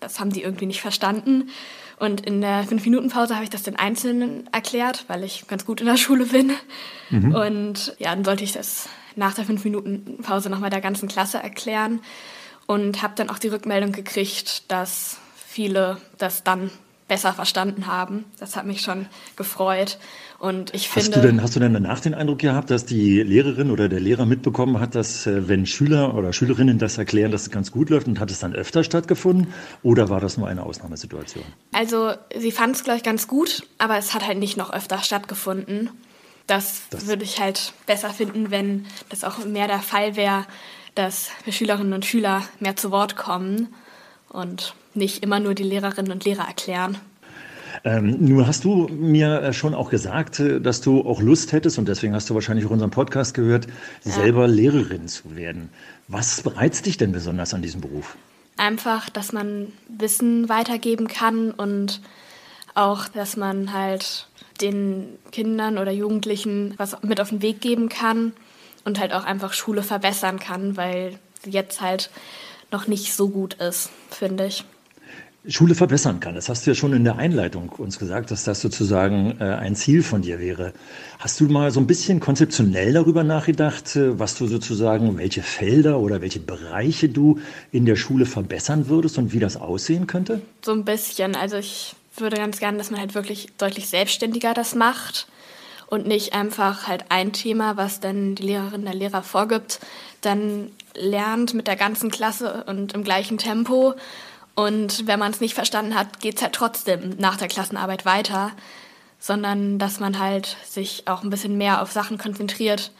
das 0.00 0.18
haben 0.18 0.32
die 0.32 0.42
irgendwie 0.42 0.66
nicht 0.66 0.80
verstanden. 0.80 1.50
Und 1.98 2.20
in 2.20 2.40
der 2.40 2.64
Fünf-Minuten-Pause 2.64 3.34
habe 3.34 3.44
ich 3.44 3.50
das 3.50 3.62
den 3.64 3.76
Einzelnen 3.76 4.48
erklärt, 4.52 5.04
weil 5.08 5.24
ich 5.24 5.46
ganz 5.48 5.64
gut 5.64 5.80
in 5.80 5.86
der 5.86 5.96
Schule 5.96 6.26
bin. 6.26 6.52
Mhm. 7.10 7.34
Und 7.34 7.96
ja, 7.98 8.14
dann 8.14 8.24
sollte 8.24 8.44
ich 8.44 8.52
das 8.52 8.88
nach 9.16 9.34
der 9.34 9.44
Fünf-Minuten-Pause 9.44 10.50
nochmal 10.50 10.70
der 10.70 10.80
ganzen 10.80 11.08
Klasse 11.08 11.38
erklären 11.38 12.00
und 12.68 13.02
habe 13.02 13.14
dann 13.16 13.30
auch 13.30 13.38
die 13.38 13.48
Rückmeldung 13.48 13.92
gekriegt, 13.92 14.70
dass 14.70 15.16
viele 15.34 15.96
das 16.18 16.44
dann 16.44 16.70
besser 17.08 17.32
verstanden 17.32 17.86
haben. 17.86 18.26
Das 18.38 18.56
hat 18.56 18.66
mich 18.66 18.82
schon 18.82 19.06
gefreut. 19.36 19.98
Und 20.38 20.74
ich 20.74 20.94
hast 20.94 21.16
Du 21.16 21.20
denn, 21.20 21.42
hast 21.42 21.56
du 21.56 21.60
denn 21.60 21.72
danach 21.72 21.98
den 22.00 22.12
Eindruck 22.12 22.40
gehabt, 22.40 22.70
dass 22.70 22.84
die 22.84 23.22
Lehrerin 23.22 23.70
oder 23.70 23.88
der 23.88 24.00
Lehrer 24.00 24.26
mitbekommen 24.26 24.78
hat, 24.78 24.94
dass 24.94 25.26
äh, 25.26 25.48
wenn 25.48 25.64
Schüler 25.64 26.14
oder 26.14 26.34
Schülerinnen 26.34 26.78
das 26.78 26.98
erklären, 26.98 27.32
dass 27.32 27.42
es 27.42 27.50
ganz 27.50 27.72
gut 27.72 27.88
läuft 27.88 28.06
und 28.06 28.20
hat 28.20 28.30
es 28.30 28.38
dann 28.38 28.54
öfter 28.54 28.84
stattgefunden? 28.84 29.54
Oder 29.82 30.10
war 30.10 30.20
das 30.20 30.36
nur 30.36 30.46
eine 30.46 30.62
Ausnahmesituation? 30.62 31.44
Also 31.72 32.12
sie 32.38 32.52
fand 32.52 32.76
es, 32.76 32.84
glaube 32.84 32.98
ich, 32.98 33.02
ganz 33.02 33.26
gut, 33.26 33.66
aber 33.78 33.96
es 33.96 34.12
hat 34.12 34.26
halt 34.26 34.38
nicht 34.38 34.58
noch 34.58 34.70
öfter 34.70 34.98
stattgefunden. 34.98 35.88
Das, 36.46 36.82
das 36.90 37.06
würde 37.06 37.24
ich 37.24 37.40
halt 37.40 37.72
besser 37.86 38.10
finden, 38.10 38.50
wenn 38.50 38.84
das 39.08 39.24
auch 39.24 39.44
mehr 39.44 39.66
der 39.66 39.80
Fall 39.80 40.16
wäre, 40.16 40.44
dass 40.98 41.30
wir 41.44 41.52
Schülerinnen 41.52 41.92
und 41.92 42.04
Schüler 42.04 42.42
mehr 42.58 42.74
zu 42.74 42.90
Wort 42.90 43.14
kommen 43.16 43.68
und 44.28 44.74
nicht 44.94 45.22
immer 45.22 45.38
nur 45.38 45.54
die 45.54 45.62
Lehrerinnen 45.62 46.10
und 46.10 46.24
Lehrer 46.24 46.48
erklären. 46.48 46.98
Ähm, 47.84 48.16
nun 48.18 48.44
hast 48.48 48.64
du 48.64 48.88
mir 48.88 49.40
äh, 49.40 49.52
schon 49.52 49.74
auch 49.74 49.90
gesagt, 49.90 50.40
äh, 50.40 50.60
dass 50.60 50.80
du 50.80 51.02
auch 51.02 51.22
Lust 51.22 51.52
hättest, 51.52 51.78
und 51.78 51.86
deswegen 51.86 52.14
hast 52.14 52.28
du 52.28 52.34
wahrscheinlich 52.34 52.66
auch 52.66 52.70
unseren 52.70 52.90
Podcast 52.90 53.34
gehört, 53.34 53.68
ja. 54.04 54.10
selber 54.10 54.48
Lehrerin 54.48 55.06
zu 55.06 55.36
werden. 55.36 55.68
Was 56.08 56.42
reizt 56.56 56.86
dich 56.86 56.96
denn 56.96 57.12
besonders 57.12 57.54
an 57.54 57.62
diesem 57.62 57.80
Beruf? 57.80 58.16
Einfach, 58.56 59.08
dass 59.08 59.32
man 59.32 59.68
Wissen 59.86 60.48
weitergeben 60.48 61.06
kann 61.06 61.52
und 61.52 62.00
auch, 62.74 63.06
dass 63.06 63.36
man 63.36 63.72
halt 63.72 64.26
den 64.60 65.10
Kindern 65.30 65.78
oder 65.78 65.92
Jugendlichen 65.92 66.74
was 66.76 67.00
mit 67.02 67.20
auf 67.20 67.28
den 67.28 67.42
Weg 67.42 67.60
geben 67.60 67.88
kann 67.88 68.32
und 68.88 68.98
halt 68.98 69.12
auch 69.12 69.24
einfach 69.24 69.52
Schule 69.52 69.82
verbessern 69.82 70.40
kann, 70.40 70.76
weil 70.76 71.18
sie 71.44 71.50
jetzt 71.50 71.80
halt 71.80 72.10
noch 72.72 72.88
nicht 72.88 73.14
so 73.14 73.28
gut 73.28 73.54
ist, 73.54 73.90
finde 74.10 74.46
ich. 74.46 74.64
Schule 75.46 75.74
verbessern 75.74 76.20
kann. 76.20 76.34
Das 76.34 76.48
hast 76.48 76.66
du 76.66 76.70
ja 76.70 76.74
schon 76.74 76.92
in 76.92 77.04
der 77.04 77.16
Einleitung 77.16 77.70
uns 77.70 77.98
gesagt, 77.98 78.30
dass 78.30 78.44
das 78.44 78.60
sozusagen 78.60 79.36
äh, 79.40 79.44
ein 79.44 79.76
Ziel 79.76 80.02
von 80.02 80.20
dir 80.20 80.40
wäre. 80.40 80.72
Hast 81.18 81.40
du 81.40 81.44
mal 81.44 81.70
so 81.70 81.80
ein 81.80 81.86
bisschen 81.86 82.20
konzeptionell 82.20 82.92
darüber 82.92 83.24
nachgedacht, 83.24 83.94
äh, 83.96 84.18
was 84.18 84.36
du 84.36 84.46
sozusagen, 84.46 85.16
welche 85.16 85.42
Felder 85.42 86.00
oder 86.00 86.20
welche 86.20 86.40
Bereiche 86.40 87.08
du 87.08 87.38
in 87.72 87.86
der 87.86 87.96
Schule 87.96 88.26
verbessern 88.26 88.88
würdest 88.88 89.16
und 89.16 89.32
wie 89.32 89.38
das 89.38 89.56
aussehen 89.56 90.06
könnte? 90.06 90.42
So 90.62 90.72
ein 90.72 90.84
bisschen. 90.84 91.36
Also 91.36 91.56
ich 91.56 91.94
würde 92.16 92.36
ganz 92.36 92.58
gerne, 92.58 92.76
dass 92.76 92.90
man 92.90 93.00
halt 93.00 93.14
wirklich 93.14 93.48
deutlich 93.58 93.88
selbstständiger 93.88 94.54
das 94.54 94.74
macht 94.74 95.28
und 95.88 96.06
nicht 96.06 96.34
einfach 96.34 96.86
halt 96.86 97.06
ein 97.08 97.32
Thema, 97.32 97.76
was 97.76 98.00
dann 98.00 98.34
die 98.34 98.44
Lehrerin 98.44 98.84
der 98.84 98.94
Lehrer 98.94 99.22
vorgibt, 99.22 99.80
dann 100.20 100.70
lernt 100.94 101.54
mit 101.54 101.66
der 101.66 101.76
ganzen 101.76 102.10
Klasse 102.10 102.64
und 102.66 102.92
im 102.92 103.04
gleichen 103.04 103.38
Tempo. 103.38 103.94
Und 104.54 105.06
wenn 105.06 105.18
man 105.18 105.30
es 105.30 105.40
nicht 105.40 105.54
verstanden 105.54 105.94
hat, 105.94 106.20
geht 106.20 106.36
es 106.36 106.42
halt 106.42 106.52
trotzdem 106.52 107.16
nach 107.18 107.36
der 107.36 107.48
Klassenarbeit 107.48 108.04
weiter, 108.04 108.52
sondern 109.18 109.78
dass 109.78 109.98
man 109.98 110.18
halt 110.18 110.56
sich 110.64 111.04
auch 111.06 111.22
ein 111.22 111.30
bisschen 111.30 111.56
mehr 111.56 111.80
auf 111.80 111.90
Sachen 111.90 112.18
konzentriert, 112.18 112.92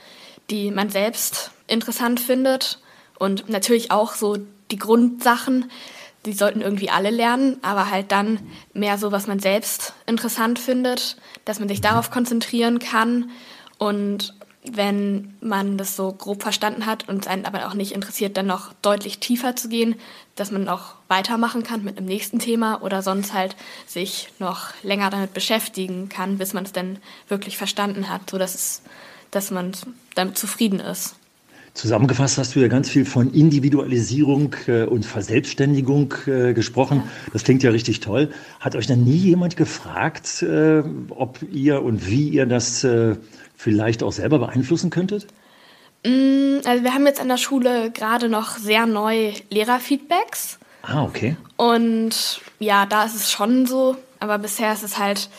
die 0.50 0.70
man 0.70 0.88
selbst 0.88 1.50
interessant 1.66 2.20
findet 2.20 2.78
und 3.18 3.48
natürlich 3.48 3.90
auch 3.90 4.14
so 4.14 4.38
die 4.70 4.78
Grundsachen, 4.78 5.70
die 6.28 6.34
sollten 6.34 6.60
irgendwie 6.60 6.90
alle 6.90 7.10
lernen, 7.10 7.56
aber 7.62 7.90
halt 7.90 8.12
dann 8.12 8.38
mehr 8.74 8.98
so, 8.98 9.12
was 9.12 9.26
man 9.26 9.38
selbst 9.38 9.94
interessant 10.06 10.58
findet, 10.58 11.16
dass 11.44 11.58
man 11.58 11.68
sich 11.68 11.80
darauf 11.80 12.10
konzentrieren 12.10 12.78
kann 12.78 13.30
und 13.78 14.34
wenn 14.70 15.34
man 15.40 15.78
das 15.78 15.96
so 15.96 16.12
grob 16.12 16.42
verstanden 16.42 16.84
hat 16.84 17.08
und 17.08 17.22
es 17.22 17.28
einen 17.28 17.46
aber 17.46 17.66
auch 17.66 17.74
nicht 17.74 17.92
interessiert, 17.92 18.36
dann 18.36 18.46
noch 18.46 18.74
deutlich 18.82 19.18
tiefer 19.18 19.56
zu 19.56 19.68
gehen, 19.70 19.94
dass 20.34 20.50
man 20.50 20.68
auch 20.68 20.94
weitermachen 21.08 21.62
kann 21.62 21.84
mit 21.84 21.96
einem 21.96 22.06
nächsten 22.06 22.38
Thema 22.38 22.82
oder 22.82 23.02
sonst 23.02 23.32
halt 23.32 23.56
sich 23.86 24.28
noch 24.38 24.72
länger 24.82 25.08
damit 25.08 25.32
beschäftigen 25.32 26.10
kann, 26.10 26.36
bis 26.36 26.52
man 26.52 26.64
es 26.64 26.72
dann 26.72 26.98
wirklich 27.28 27.56
verstanden 27.56 28.10
hat, 28.10 28.28
sodass 28.28 28.54
es, 28.54 28.82
dass 29.30 29.50
man 29.50 29.72
damit 30.14 30.36
zufrieden 30.36 30.80
ist. 30.80 31.17
Zusammengefasst 31.78 32.38
hast 32.38 32.56
du 32.56 32.58
ja 32.58 32.66
ganz 32.66 32.90
viel 32.90 33.04
von 33.04 33.32
Individualisierung 33.32 34.56
äh, 34.66 34.82
und 34.82 35.06
Verselbstständigung 35.06 36.12
äh, 36.26 36.52
gesprochen. 36.52 37.04
Das 37.32 37.44
klingt 37.44 37.62
ja 37.62 37.70
richtig 37.70 38.00
toll. 38.00 38.32
Hat 38.58 38.74
euch 38.74 38.88
dann 38.88 39.04
nie 39.04 39.16
jemand 39.16 39.56
gefragt, 39.56 40.42
äh, 40.42 40.82
ob 41.10 41.38
ihr 41.52 41.84
und 41.84 42.10
wie 42.10 42.30
ihr 42.30 42.46
das 42.46 42.84
vielleicht 43.54 44.02
auch 44.02 44.10
selber 44.10 44.40
beeinflussen 44.40 44.90
könntet? 44.90 45.28
Mm, 46.04 46.58
also 46.64 46.82
wir 46.82 46.94
haben 46.94 47.06
jetzt 47.06 47.20
an 47.20 47.28
der 47.28 47.36
Schule 47.36 47.92
gerade 47.92 48.28
noch 48.28 48.58
sehr 48.58 48.86
neu 48.86 49.32
Lehrerfeedbacks. 49.48 50.58
Ah, 50.82 51.04
okay. 51.04 51.36
Und 51.56 52.40
ja, 52.58 52.86
da 52.86 53.04
ist 53.04 53.14
es 53.14 53.30
schon 53.30 53.66
so, 53.66 53.96
aber 54.18 54.38
bisher 54.38 54.72
ist 54.72 54.82
es 54.82 54.98
halt, 54.98 55.30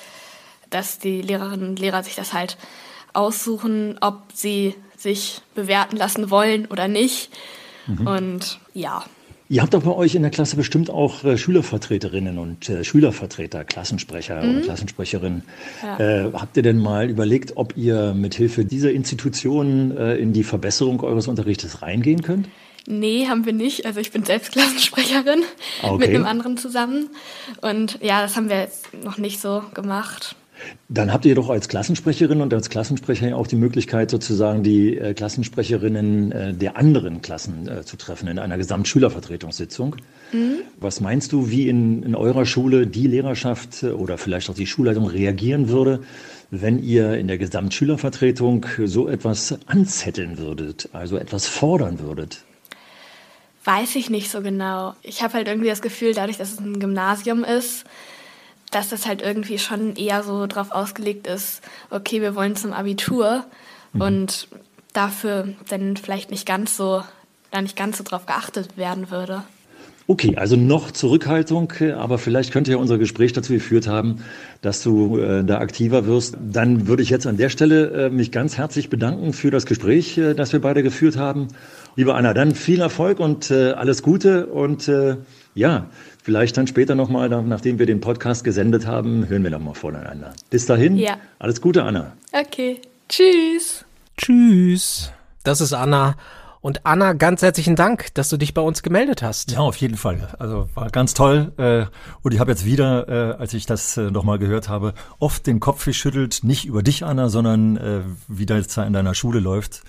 dass 0.70 1.00
die 1.00 1.22
Lehrerinnen 1.22 1.68
und 1.68 1.80
Lehrer 1.80 2.02
sich 2.02 2.16
das 2.16 2.32
halt 2.32 2.58
aussuchen, 3.12 3.98
ob 4.00 4.22
sie 4.34 4.76
sich 5.02 5.42
bewerten 5.56 5.98
lassen 5.98 6.30
wollen 6.30 6.66
oder 6.66 6.88
nicht. 6.88 7.32
Mhm. 7.88 8.08
Und 8.08 8.60
ja. 8.74 9.04
Ihr 9.52 9.64
habt 9.64 9.74
doch 9.74 9.82
bei 9.82 9.96
euch 9.96 10.14
in 10.14 10.22
der 10.22 10.30
Klasse 10.30 10.56
bestimmt 10.56 10.92
auch 10.92 11.24
äh, 11.24 11.36
Schülervertreterinnen 11.36 12.38
und 12.38 12.70
äh, 12.70 12.84
Schülervertreter, 12.84 13.64
Klassensprecher 13.66 14.44
mhm. 14.44 14.58
und 14.58 14.64
Klassensprecherinnen. 14.64 15.44
Ja. 15.82 16.00
Äh, 16.00 16.32
habt 16.34 16.56
ihr 16.56 16.62
denn 16.62 16.78
mal 16.78 17.10
überlegt, 17.10 17.58
ob 17.58 17.76
ihr 17.76 18.14
mit 18.14 18.36
Hilfe 18.36 18.64
dieser 18.64 18.92
Institutionen 18.92 19.98
äh, 19.98 20.18
in 20.18 20.34
die 20.34 20.44
Verbesserung 20.44 21.02
eures 21.02 21.28
Unterrichtes 21.28 21.82
reingehen 21.82 22.22
könnt? 22.22 22.48
Nee, 22.86 23.28
haben 23.28 23.46
wir 23.46 23.54
nicht. 23.54 23.86
Also 23.86 24.00
ich 24.00 24.12
bin 24.12 24.24
selbst 24.24 24.52
Klassensprecherin 24.52 25.42
okay. 25.82 25.98
mit 25.98 26.10
einem 26.10 26.26
anderen 26.26 26.58
zusammen. 26.58 27.10
Und 27.62 28.00
ja, 28.02 28.22
das 28.22 28.36
haben 28.36 28.50
wir 28.50 28.60
jetzt 28.60 28.94
noch 29.04 29.18
nicht 29.18 29.42
so 29.42 29.64
gemacht. 29.74 30.36
Dann 30.88 31.14
habt 31.14 31.26
ihr 31.26 31.36
doch 31.36 31.50
als 31.50 31.70
Klassensprecherin 31.70 32.42
und 32.42 32.54
als 32.54 32.70
Klassensprecher 32.70 33.38
auch 33.38 33.48
die 33.48 33.56
Möglichkeit, 33.56 34.10
sozusagen 34.10 34.64
die 34.64 34.98
äh, 34.98 35.14
Klassensprecherinnen 35.14 36.32
äh, 36.32 36.54
der 36.54 36.78
anderen 36.78 37.22
Klassen 37.22 37.68
äh, 37.68 37.84
zu 37.84 37.96
treffen 37.98 38.28
in 38.28 38.40
einer 38.40 38.58
Gesamtschülervertretungssitzung. 38.58 39.96
Mhm. 40.32 40.58
Was 40.80 41.00
meinst 41.02 41.32
du, 41.32 41.50
wie 41.50 41.70
in, 41.70 42.04
in 42.04 42.16
eurer 42.16 42.46
Schule 42.46 42.88
die 42.88 43.08
Lehrerschaft 43.08 43.84
äh, 43.84 43.92
oder 43.92 44.18
vielleicht 44.18 44.50
auch 44.50 44.56
die 44.56 44.68
Schulleitung 44.68 45.08
reagieren 45.08 45.70
würde, 45.70 46.02
wenn 46.52 46.82
ihr 46.82 47.14
in 47.14 47.28
der 47.28 47.38
Gesamtschülervertretung 47.38 48.66
so 48.86 49.08
etwas 49.08 49.60
anzetteln 49.68 50.40
würdet, 50.40 50.90
also 50.94 51.18
etwas 51.18 51.48
fordern 51.48 52.00
würdet? 52.00 52.44
Weiß 53.66 53.96
ich 53.96 54.10
nicht 54.10 54.32
so 54.32 54.42
genau. 54.42 54.96
Ich 55.04 55.22
habe 55.22 55.34
halt 55.34 55.48
irgendwie 55.48 55.70
das 55.70 55.82
Gefühl, 55.82 56.14
dadurch, 56.14 56.38
dass 56.38 56.54
es 56.54 56.60
ein 56.60 56.80
Gymnasium 56.80 57.44
ist, 57.44 57.86
dass 58.72 58.90
das 58.90 59.08
halt 59.08 59.22
irgendwie 59.22 59.60
schon 59.60 59.96
eher 59.96 60.24
so 60.24 60.48
drauf 60.48 60.72
ausgelegt 60.72 61.28
ist, 61.28 61.62
okay, 61.90 62.22
wir 62.22 62.36
wollen 62.36 62.56
zum 62.56 62.74
Abitur 62.74 63.46
mhm. 63.94 64.02
und 64.02 64.48
dafür 64.94 65.50
dann 65.70 65.98
vielleicht 65.98 66.32
nicht 66.32 66.46
ganz 66.46 66.76
so, 66.78 67.04
da 67.52 67.62
nicht 67.62 67.76
ganz 67.76 67.98
so 67.98 68.04
drauf 68.04 68.26
geachtet 68.26 68.78
werden 68.78 69.12
würde. 69.12 69.44
Okay, 70.08 70.38
also 70.38 70.56
noch 70.56 70.90
Zurückhaltung, 70.90 71.72
aber 71.96 72.18
vielleicht 72.18 72.52
könnte 72.52 72.72
ja 72.72 72.78
unser 72.78 72.98
Gespräch 72.98 73.32
dazu 73.32 73.54
geführt 73.54 73.88
haben, 73.88 74.24
dass 74.64 74.82
du 74.82 75.20
äh, 75.20 75.44
da 75.44 75.60
aktiver 75.60 76.08
wirst. 76.08 76.36
Dann 76.52 76.88
würde 76.88 77.04
ich 77.04 77.12
jetzt 77.12 77.28
an 77.28 77.38
der 77.38 77.50
Stelle 77.50 78.08
äh, 78.08 78.10
mich 78.10 78.32
ganz 78.32 78.58
herzlich 78.58 78.90
bedanken 78.90 79.34
für 79.34 79.52
das 79.52 79.68
Gespräch, 79.68 80.18
äh, 80.18 80.34
das 80.34 80.52
wir 80.52 80.62
beide 80.62 80.82
geführt 80.82 81.16
haben. 81.16 81.50
Liebe 81.96 82.16
Anna, 82.16 82.34
dann 82.34 82.56
viel 82.56 82.82
Erfolg 82.82 83.20
und 83.20 83.52
äh, 83.52 83.74
alles 83.74 84.02
Gute 84.02 84.48
und 84.48 84.88
äh, 84.88 85.18
ja, 85.54 85.86
vielleicht 86.22 86.58
dann 86.58 86.68
später 86.68 86.96
nochmal, 86.96 87.30
nachdem 87.30 87.80
wir 87.80 87.86
den 87.86 88.02
Podcast 88.02 88.44
gesendet 88.44 88.86
haben, 88.86 89.28
hören 89.28 89.44
wir 89.44 89.52
nochmal 89.52 89.76
voneinander. 89.76 90.34
Bis 90.50 90.66
dahin, 90.66 90.98
ja. 90.98 91.18
alles 91.40 91.62
Gute, 91.62 91.84
Anna. 91.84 92.14
Okay, 92.32 92.82
tschüss. 93.08 93.86
Tschüss. 94.18 95.12
Das 95.44 95.62
ist 95.62 95.74
Anna 95.74 96.16
und 96.62 96.86
Anna, 96.86 97.14
ganz 97.14 97.42
herzlichen 97.42 97.78
Dank, 97.78 98.14
dass 98.16 98.28
du 98.28 98.36
dich 98.36 98.54
bei 98.54 98.62
uns 98.62 98.84
gemeldet 98.84 99.24
hast. 99.24 99.52
Ja, 99.52 99.60
auf 99.60 99.78
jeden 99.78 99.96
Fall. 99.96 100.28
Also 100.40 100.68
war 100.76 100.90
ganz 100.90 101.14
toll. 101.14 101.54
Äh, 101.58 101.86
und 102.22 102.34
ich 102.34 102.40
habe 102.42 102.52
jetzt 102.52 102.66
wieder, 102.66 103.08
äh, 103.08 103.36
als 103.38 103.54
ich 103.54 103.66
das 103.66 103.96
äh, 103.96 104.12
nochmal 104.12 104.40
gehört 104.40 104.68
habe, 104.68 104.94
oft 105.20 105.48
den 105.48 105.62
Kopf 105.62 105.86
geschüttelt, 105.86 106.42
nicht 106.44 106.66
über 106.66 106.84
dich, 106.84 107.06
Anna, 107.06 107.30
sondern 107.30 107.80
wie 108.28 108.46
das 108.46 108.68
da 108.68 108.84
in 108.84 108.94
deiner 108.94 109.14
Schule 109.14 109.40
läuft. 109.40 109.84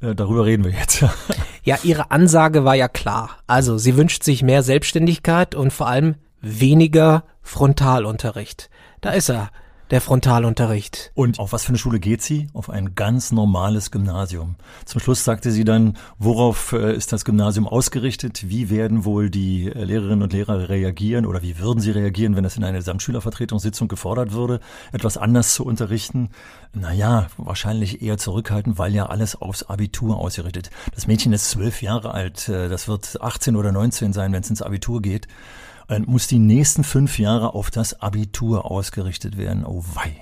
Darüber 0.00 0.44
reden 0.44 0.64
wir 0.64 0.72
jetzt. 0.72 1.04
ja, 1.64 1.78
ihre 1.82 2.10
Ansage 2.10 2.64
war 2.64 2.74
ja 2.74 2.88
klar. 2.88 3.38
Also 3.46 3.78
sie 3.78 3.96
wünscht 3.96 4.22
sich 4.22 4.42
mehr 4.42 4.62
Selbstständigkeit 4.62 5.54
und 5.54 5.72
vor 5.72 5.88
allem 5.88 6.16
weniger 6.40 7.24
Frontalunterricht. 7.42 8.70
Da 9.00 9.10
ist 9.10 9.30
er 9.30 9.50
der 9.90 10.00
Frontalunterricht. 10.00 11.12
Und 11.14 11.38
auf 11.38 11.52
was 11.52 11.64
für 11.64 11.68
eine 11.68 11.78
Schule 11.78 12.00
geht 12.00 12.20
sie? 12.20 12.48
Auf 12.54 12.70
ein 12.70 12.94
ganz 12.94 13.30
normales 13.30 13.90
Gymnasium. 13.90 14.56
Zum 14.84 15.00
Schluss 15.00 15.24
sagte 15.24 15.52
sie 15.52 15.64
dann, 15.64 15.96
worauf 16.18 16.72
äh, 16.72 16.94
ist 16.94 17.12
das 17.12 17.24
Gymnasium 17.24 17.68
ausgerichtet? 17.68 18.48
Wie 18.48 18.68
werden 18.68 19.04
wohl 19.04 19.30
die 19.30 19.66
äh, 19.66 19.84
Lehrerinnen 19.84 20.22
und 20.22 20.32
Lehrer 20.32 20.68
reagieren 20.68 21.24
oder 21.24 21.42
wie 21.42 21.58
würden 21.58 21.80
sie 21.80 21.92
reagieren, 21.92 22.34
wenn 22.34 22.44
es 22.44 22.56
in 22.56 22.64
einer 22.64 22.78
Gesamtschülervertretungssitzung 22.78 23.86
gefordert 23.86 24.32
würde, 24.32 24.60
etwas 24.92 25.16
anders 25.16 25.54
zu 25.54 25.64
unterrichten? 25.64 26.30
Naja, 26.72 27.28
wahrscheinlich 27.36 28.02
eher 28.02 28.18
zurückhaltend, 28.18 28.78
weil 28.78 28.92
ja 28.92 29.06
alles 29.06 29.40
aufs 29.40 29.62
Abitur 29.62 30.18
ausgerichtet. 30.18 30.70
Das 30.94 31.06
Mädchen 31.06 31.32
ist 31.32 31.50
zwölf 31.50 31.80
Jahre 31.80 32.12
alt, 32.12 32.48
äh, 32.48 32.68
das 32.68 32.88
wird 32.88 33.20
18 33.20 33.54
oder 33.54 33.70
19 33.70 34.12
sein, 34.12 34.32
wenn 34.32 34.42
es 34.42 34.50
ins 34.50 34.62
Abitur 34.62 35.00
geht 35.00 35.28
muss 36.06 36.26
die 36.26 36.38
nächsten 36.38 36.84
fünf 36.84 37.18
Jahre 37.18 37.54
auf 37.54 37.70
das 37.70 38.00
Abitur 38.00 38.70
ausgerichtet 38.70 39.36
werden. 39.38 39.64
Oh 39.64 39.84
wei. 39.94 40.16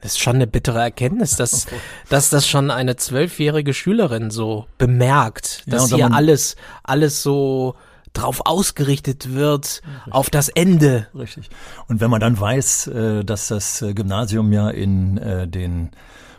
Das 0.00 0.12
ist 0.12 0.20
schon 0.20 0.34
eine 0.34 0.46
bittere 0.46 0.80
Erkenntnis, 0.80 1.36
dass, 1.36 1.66
dass 2.10 2.28
das 2.28 2.46
schon 2.46 2.70
eine 2.70 2.96
zwölfjährige 2.96 3.72
Schülerin 3.72 4.30
so 4.30 4.66
bemerkt, 4.76 5.62
dass 5.66 5.90
ja, 5.90 5.96
hier 5.96 6.12
alles, 6.12 6.56
alles 6.82 7.22
so 7.22 7.74
drauf 8.12 8.42
ausgerichtet 8.44 9.34
wird, 9.34 9.82
Richtig. 9.82 10.12
auf 10.12 10.30
das 10.30 10.48
Ende. 10.50 11.08
Richtig. 11.14 11.48
Und 11.88 12.00
wenn 12.00 12.10
man 12.10 12.20
dann 12.20 12.38
weiß, 12.38 12.86
äh, 12.88 13.24
dass 13.24 13.48
das 13.48 13.82
äh, 13.82 13.94
Gymnasium 13.94 14.52
ja 14.52 14.68
in 14.70 15.18
äh, 15.18 15.48
den 15.48 15.90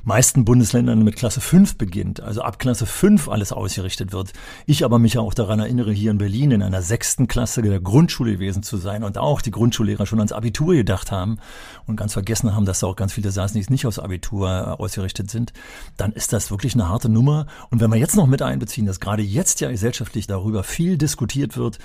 meisten 0.06 0.46
Bundesländern 0.46 1.04
mit 1.04 1.16
Klasse 1.16 1.42
5 1.42 1.78
beginnt, 1.78 2.22
also 2.22 2.42
ab 2.42 2.60
Klasse 2.60 2.86
5 2.86 3.28
alles 3.28 3.52
ausgerichtet 3.52 4.14
wird. 4.14 4.34
Ich 4.68 4.86
aber 4.86 5.00
mich 5.00 5.18
auch 5.18 5.34
daran 5.34 5.60
erinnere, 5.60 5.92
hier 5.92 6.12
in 6.12 6.20
Berlin 6.20 6.52
in 6.52 6.62
einer 6.62 6.84
sechsten 6.84 7.28
Klasse 7.28 7.64
der 7.64 7.80
Grundschule 7.80 8.34
gewesen 8.34 8.62
zu 8.62 8.78
sein 8.78 9.04
und 9.04 9.18
auch 9.18 9.42
die 9.42 9.52
Grundschullehrer 9.52 10.06
schon 10.06 10.20
ans 10.20 10.32
Abitur 10.32 10.76
gedacht 10.76 11.12
haben 11.12 11.40
und 11.88 11.96
ganz 11.96 12.14
vergessen 12.14 12.56
haben, 12.56 12.66
dass 12.66 12.80
da 12.80 12.88
auch 12.88 12.96
ganz 12.96 13.14
viele 13.14 13.32
saßen, 13.32 13.60
die 13.60 13.66
nicht 13.72 13.88
aufs 13.88 14.00
Abitur 14.00 14.48
äh, 14.48 14.82
ausgerichtet 14.82 15.32
sind, 15.32 15.54
dann 15.98 16.12
ist 16.12 16.34
das 16.34 16.52
wirklich 16.52 16.76
eine 16.76 16.88
harte 16.88 17.10
Nummer. 17.10 17.48
Und 17.72 17.82
wenn 17.82 17.90
wir 17.90 17.98
jetzt 17.98 18.16
noch 18.16 18.28
mit 18.28 18.44
einbeziehen, 18.44 18.86
dass 18.86 19.00
gerade 19.00 19.24
jetzt 19.24 19.60
ja 19.60 19.72
gesellschaftlich 19.72 20.28
darüber 20.28 20.64
viel 20.64 20.98
diskutiert 20.98 21.58
wird, 21.58 21.80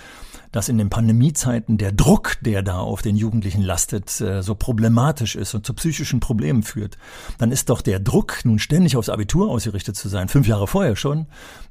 dass 0.52 0.69
in 0.69 0.78
den 0.78 0.90
Pandemiezeiten 0.90 1.78
der 1.78 1.92
Druck, 1.92 2.37
der 2.40 2.62
da 2.62 2.78
auf 2.78 3.02
den 3.02 3.16
Jugendlichen 3.16 3.62
lastet, 3.62 4.21
äh, 4.21 4.42
so 4.42 4.54
problematisch 4.54 5.37
ist 5.37 5.54
und 5.54 5.64
zu 5.64 5.75
psychischen 5.75 6.21
Problemen 6.21 6.62
führt, 6.62 6.99
dann 7.38 7.52
ist 7.52 7.71
doch 7.71 7.80
der 7.80 8.00
Druck, 8.00 8.38
nun 8.45 8.59
ständig 8.59 8.97
aufs 8.97 9.09
Abitur 9.09 9.50
ausgerichtet 9.50 9.97
zu 9.97 10.09
sein, 10.09 10.28
fünf 10.28 10.47
Jahre 10.47 10.66
vorher 10.66 10.97
schon, 10.97 11.26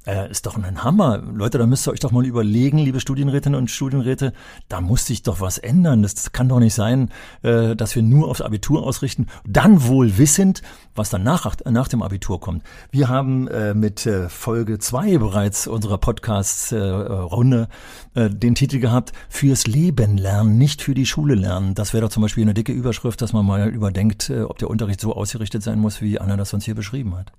äh, 0.06 0.30
ist 0.30 0.46
doch 0.46 0.56
ein 0.56 0.82
Hammer. 0.82 1.18
Leute, 1.18 1.58
da 1.58 1.66
müsst 1.66 1.86
ihr 1.86 1.92
euch 1.92 2.00
doch 2.00 2.12
mal 2.12 2.24
überlegen, 2.24 2.78
liebe 2.78 3.00
Studienrätinnen 3.00 3.58
und 3.58 3.70
Studienräte, 3.70 4.32
da 4.68 4.80
muss 4.80 5.06
sich 5.06 5.22
doch 5.22 5.40
was 5.40 5.58
ändern. 5.58 6.02
Das 6.02 6.32
kann 6.32 6.48
doch 6.48 6.60
nicht 6.60 6.74
sein, 6.74 7.10
äh, 7.42 7.76
dass 7.76 7.94
wir 7.94 8.02
nur 8.02 8.28
aufs 8.28 8.40
Abitur 8.40 8.82
ausrichten, 8.82 9.26
dann 9.46 9.84
wohl 9.84 10.16
wissend, 10.16 10.62
was 10.94 11.10
dann 11.10 11.22
nach, 11.22 11.54
nach 11.66 11.88
dem 11.88 12.02
Abitur 12.02 12.40
kommt. 12.40 12.62
Wir 12.90 13.08
haben 13.08 13.48
mit 13.74 14.08
Folge 14.28 14.78
zwei 14.78 15.18
bereits 15.18 15.66
unserer 15.66 15.98
Podcast-Runde 15.98 17.68
den 18.14 18.54
Titel 18.54 18.69
gehabt, 18.78 19.12
fürs 19.28 19.66
Leben 19.66 20.16
lernen, 20.16 20.58
nicht 20.58 20.82
für 20.82 20.94
die 20.94 21.06
Schule 21.06 21.34
lernen. 21.34 21.74
Das 21.74 21.92
wäre 21.92 22.02
doch 22.02 22.10
zum 22.10 22.22
Beispiel 22.22 22.44
eine 22.44 22.54
dicke 22.54 22.72
Überschrift, 22.72 23.20
dass 23.20 23.32
man 23.32 23.44
mal 23.44 23.68
überdenkt, 23.68 24.30
äh, 24.30 24.42
ob 24.42 24.58
der 24.58 24.70
Unterricht 24.70 25.00
so 25.00 25.14
ausgerichtet 25.14 25.62
sein 25.62 25.78
muss, 25.78 26.00
wie 26.00 26.20
Anna 26.20 26.36
das 26.36 26.54
uns 26.54 26.64
hier 26.64 26.74
beschrieben 26.74 27.16
hat. 27.16 27.32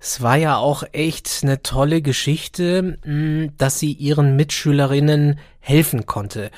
Es 0.00 0.20
war 0.20 0.36
ja 0.36 0.56
auch 0.56 0.82
echt 0.92 1.40
eine 1.42 1.62
tolle 1.62 2.02
Geschichte, 2.02 2.98
mm, 3.04 3.56
dass 3.58 3.78
sie 3.78 3.92
ihren 3.92 4.36
Mitschülerinnen 4.36 5.38
helfen 5.60 6.06
konnte. 6.06 6.50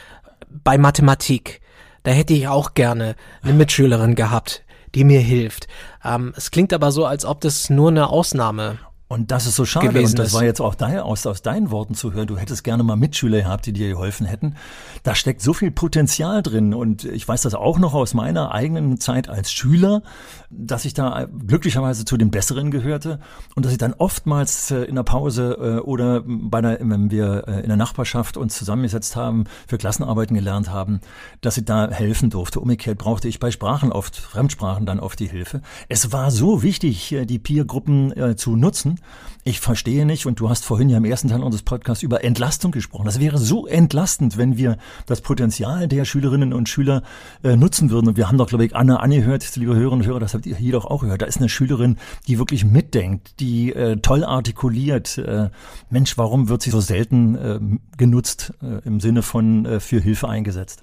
Bei 0.48 0.78
Mathematik. 0.78 1.60
Da 2.02 2.10
hätte 2.12 2.34
ich 2.34 2.48
auch 2.48 2.74
gerne 2.74 3.16
eine 3.42 3.52
Mitschülerin 3.52 4.14
gehabt, 4.14 4.64
die 4.94 5.04
mir 5.04 5.20
hilft. 5.20 5.68
Ähm, 6.04 6.32
es 6.36 6.50
klingt 6.50 6.72
aber 6.72 6.90
so, 6.90 7.04
als 7.04 7.24
ob 7.24 7.40
das 7.40 7.70
nur 7.70 7.90
eine 7.90 8.08
Ausnahme 8.08 8.78
und 9.08 9.30
das 9.30 9.46
ist 9.46 9.56
so 9.56 9.64
schade. 9.64 9.88
Und 9.88 10.18
das 10.18 10.28
ist. 10.28 10.34
war 10.34 10.44
jetzt 10.44 10.60
auch 10.60 10.74
daher 10.74 11.06
aus, 11.06 11.26
aus 11.26 11.40
deinen 11.40 11.70
Worten 11.70 11.94
zu 11.94 12.12
hören. 12.12 12.26
Du 12.26 12.36
hättest 12.36 12.62
gerne 12.62 12.82
mal 12.82 12.96
Mitschüler 12.96 13.38
gehabt, 13.38 13.64
die 13.64 13.72
dir 13.72 13.88
geholfen 13.88 14.26
hätten. 14.26 14.56
Da 15.02 15.14
steckt 15.14 15.40
so 15.40 15.54
viel 15.54 15.70
Potenzial 15.70 16.42
drin. 16.42 16.74
Und 16.74 17.04
ich 17.04 17.26
weiß 17.26 17.40
das 17.40 17.54
auch 17.54 17.78
noch 17.78 17.94
aus 17.94 18.12
meiner 18.12 18.52
eigenen 18.52 19.00
Zeit 19.00 19.30
als 19.30 19.50
Schüler, 19.50 20.02
dass 20.50 20.84
ich 20.84 20.92
da 20.92 21.26
glücklicherweise 21.46 22.04
zu 22.04 22.18
den 22.18 22.30
Besseren 22.30 22.70
gehörte 22.70 23.18
und 23.54 23.64
dass 23.64 23.72
ich 23.72 23.78
dann 23.78 23.94
oftmals 23.94 24.70
äh, 24.70 24.82
in 24.82 24.96
der 24.96 25.04
Pause 25.04 25.56
äh, 25.58 25.80
oder 25.80 26.22
bei 26.26 26.60
der, 26.60 26.78
wenn 26.80 27.10
wir 27.10 27.44
äh, 27.48 27.60
in 27.60 27.68
der 27.68 27.76
Nachbarschaft 27.78 28.36
uns 28.36 28.58
zusammengesetzt 28.58 29.16
haben, 29.16 29.44
für 29.66 29.78
Klassenarbeiten 29.78 30.36
gelernt 30.36 30.70
haben, 30.70 31.00
dass 31.40 31.56
ich 31.56 31.64
da 31.64 31.90
helfen 31.90 32.28
durfte. 32.28 32.60
Umgekehrt 32.60 32.98
brauchte 32.98 33.26
ich 33.28 33.40
bei 33.40 33.50
Sprachen 33.50 33.90
oft, 33.90 34.16
Fremdsprachen 34.16 34.84
dann 34.84 35.00
oft 35.00 35.18
die 35.18 35.28
Hilfe. 35.28 35.62
Es 35.88 36.12
war 36.12 36.30
so 36.30 36.62
wichtig, 36.62 37.16
die 37.24 37.38
Peergruppen 37.38 38.36
zu 38.36 38.54
nutzen 38.54 38.97
ich 39.44 39.60
verstehe 39.60 40.04
nicht, 40.04 40.26
und 40.26 40.40
du 40.40 40.50
hast 40.50 40.64
vorhin 40.64 40.90
ja 40.90 40.98
im 40.98 41.04
ersten 41.04 41.28
Teil 41.28 41.42
unseres 41.42 41.62
Podcasts 41.62 42.02
über 42.02 42.22
Entlastung 42.22 42.70
gesprochen. 42.70 43.06
Das 43.06 43.18
wäre 43.18 43.38
so 43.38 43.66
entlastend, 43.66 44.36
wenn 44.36 44.58
wir 44.58 44.76
das 45.06 45.20
Potenzial 45.20 45.88
der 45.88 46.04
Schülerinnen 46.04 46.52
und 46.52 46.68
Schüler 46.68 47.02
äh, 47.42 47.56
nutzen 47.56 47.90
würden. 47.90 48.08
Und 48.08 48.16
wir 48.16 48.28
haben 48.28 48.36
doch, 48.36 48.48
glaube 48.48 48.66
ich, 48.66 48.76
Anna 48.76 48.96
angehört, 48.96 49.56
liebe 49.56 49.74
Hörerinnen 49.74 50.02
und 50.02 50.06
Hörer, 50.06 50.20
das 50.20 50.34
habt 50.34 50.44
ihr 50.44 50.56
hier 50.56 50.72
doch 50.72 50.84
auch 50.84 51.00
gehört. 51.00 51.22
Da 51.22 51.26
ist 51.26 51.38
eine 51.38 51.48
Schülerin, 51.48 51.96
die 52.26 52.38
wirklich 52.38 52.64
mitdenkt, 52.64 53.40
die 53.40 53.72
äh, 53.72 53.96
toll 53.96 54.24
artikuliert. 54.24 55.16
Äh, 55.16 55.50
Mensch, 55.88 56.18
warum 56.18 56.48
wird 56.48 56.62
sie 56.62 56.70
so 56.70 56.80
selten 56.80 57.34
äh, 57.34 57.60
genutzt, 57.96 58.52
äh, 58.62 58.86
im 58.86 59.00
Sinne 59.00 59.22
von 59.22 59.64
äh, 59.64 59.80
für 59.80 60.00
Hilfe 60.00 60.28
eingesetzt? 60.28 60.82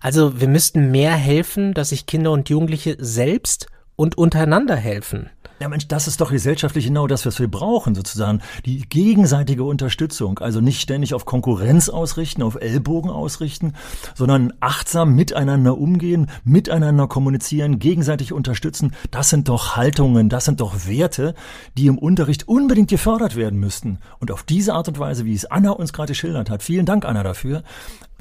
Also 0.00 0.40
wir 0.40 0.48
müssten 0.48 0.90
mehr 0.90 1.14
helfen, 1.14 1.74
dass 1.74 1.88
sich 1.88 2.06
Kinder 2.06 2.32
und 2.32 2.48
Jugendliche 2.48 2.96
selbst 3.00 3.66
und 3.96 4.18
untereinander 4.18 4.76
helfen. 4.76 5.30
Ja, 5.62 5.68
Mensch, 5.68 5.86
das 5.86 6.08
ist 6.08 6.20
doch 6.20 6.32
gesellschaftlich 6.32 6.86
genau 6.86 7.06
das, 7.06 7.24
was 7.24 7.38
wir 7.38 7.46
brauchen, 7.46 7.94
sozusagen. 7.94 8.40
Die 8.66 8.80
gegenseitige 8.80 9.62
Unterstützung. 9.62 10.40
Also 10.40 10.60
nicht 10.60 10.80
ständig 10.80 11.14
auf 11.14 11.24
Konkurrenz 11.24 11.88
ausrichten, 11.88 12.42
auf 12.42 12.56
Ellbogen 12.56 13.12
ausrichten, 13.12 13.74
sondern 14.16 14.52
achtsam 14.58 15.14
miteinander 15.14 15.78
umgehen, 15.78 16.30
miteinander 16.42 17.06
kommunizieren, 17.06 17.78
gegenseitig 17.78 18.32
unterstützen. 18.32 18.90
Das 19.12 19.30
sind 19.30 19.48
doch 19.48 19.76
Haltungen, 19.76 20.28
das 20.28 20.46
sind 20.46 20.60
doch 20.60 20.88
Werte, 20.88 21.36
die 21.78 21.86
im 21.86 21.96
Unterricht 21.96 22.48
unbedingt 22.48 22.90
gefördert 22.90 23.36
werden 23.36 23.60
müssten. 23.60 24.00
Und 24.18 24.32
auf 24.32 24.42
diese 24.42 24.74
Art 24.74 24.88
und 24.88 24.98
Weise, 24.98 25.24
wie 25.26 25.34
es 25.34 25.44
Anna 25.44 25.70
uns 25.70 25.92
gerade 25.92 26.10
geschildert 26.10 26.50
hat, 26.50 26.64
vielen 26.64 26.86
Dank, 26.86 27.04
Anna, 27.04 27.22
dafür, 27.22 27.62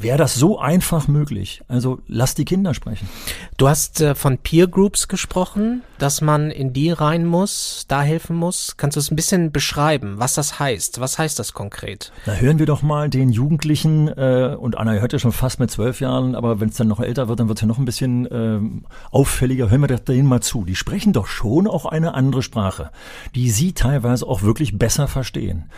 wäre 0.02 0.18
das 0.18 0.36
so 0.36 0.60
einfach 0.60 1.08
möglich. 1.08 1.62
Also 1.68 2.00
lass 2.08 2.36
die 2.36 2.46
Kinder 2.46 2.74
sprechen. 2.74 3.08
Du 3.58 3.68
hast 3.68 4.02
äh, 4.02 4.16
von 4.16 4.38
Peer 4.38 4.68
Groups 4.68 5.08
gesprochen, 5.08 5.82
dass 5.98 6.22
man 6.22 6.52
in 6.52 6.74
die 6.74 6.92
rein 6.92 7.26
muss, 7.26 7.86
da 7.88 8.02
helfen 8.02 8.36
muss. 8.36 8.76
Kannst 8.78 8.96
du 8.96 9.00
es 9.00 9.12
ein 9.12 9.16
bisschen 9.16 9.52
beschreiben, 9.52 10.16
was 10.18 10.34
das 10.34 10.60
heißt? 10.60 11.00
Was 11.00 11.20
heißt 11.20 11.38
das 11.40 11.54
konkret? 11.54 12.12
Da 12.26 12.34
hören 12.34 12.60
wir 12.60 12.66
doch 12.66 12.82
mal 12.82 13.10
den 13.10 13.30
Jugendlichen, 13.30 14.08
äh, 14.08 14.56
und 14.60 14.78
Anna 14.78 14.94
hört 14.94 15.14
ja 15.14 15.20
schon 15.20 15.32
fast 15.32 15.60
mit 15.60 15.72
zwölf 15.72 16.00
Jahren, 16.00 16.36
aber 16.36 16.60
wenn 16.60 16.70
es 16.70 16.78
dann 16.78 16.88
noch 16.88 17.00
älter 17.00 17.28
wird, 17.28 17.40
dann 17.40 17.48
wird 17.48 17.58
es 17.58 17.62
ja 17.62 17.68
noch 17.68 17.78
ein 17.78 17.86
bisschen 17.86 18.26
äh, 18.26 18.60
auffälliger. 19.12 19.70
Hören 19.70 19.82
wir 19.82 19.98
denen 19.98 20.28
mal 20.28 20.42
zu. 20.42 20.66
Die 20.66 20.76
sprechen 20.76 21.14
doch 21.14 21.28
schon 21.28 21.68
auch 21.68 21.86
eine 21.86 22.14
andere 22.14 22.42
Sprache, 22.42 22.92
die 23.36 23.52
sie 23.52 23.74
teilweise 23.74 24.28
auch 24.28 24.42
wirklich 24.42 24.78
besser 24.78 25.08
verstehen 25.08 25.70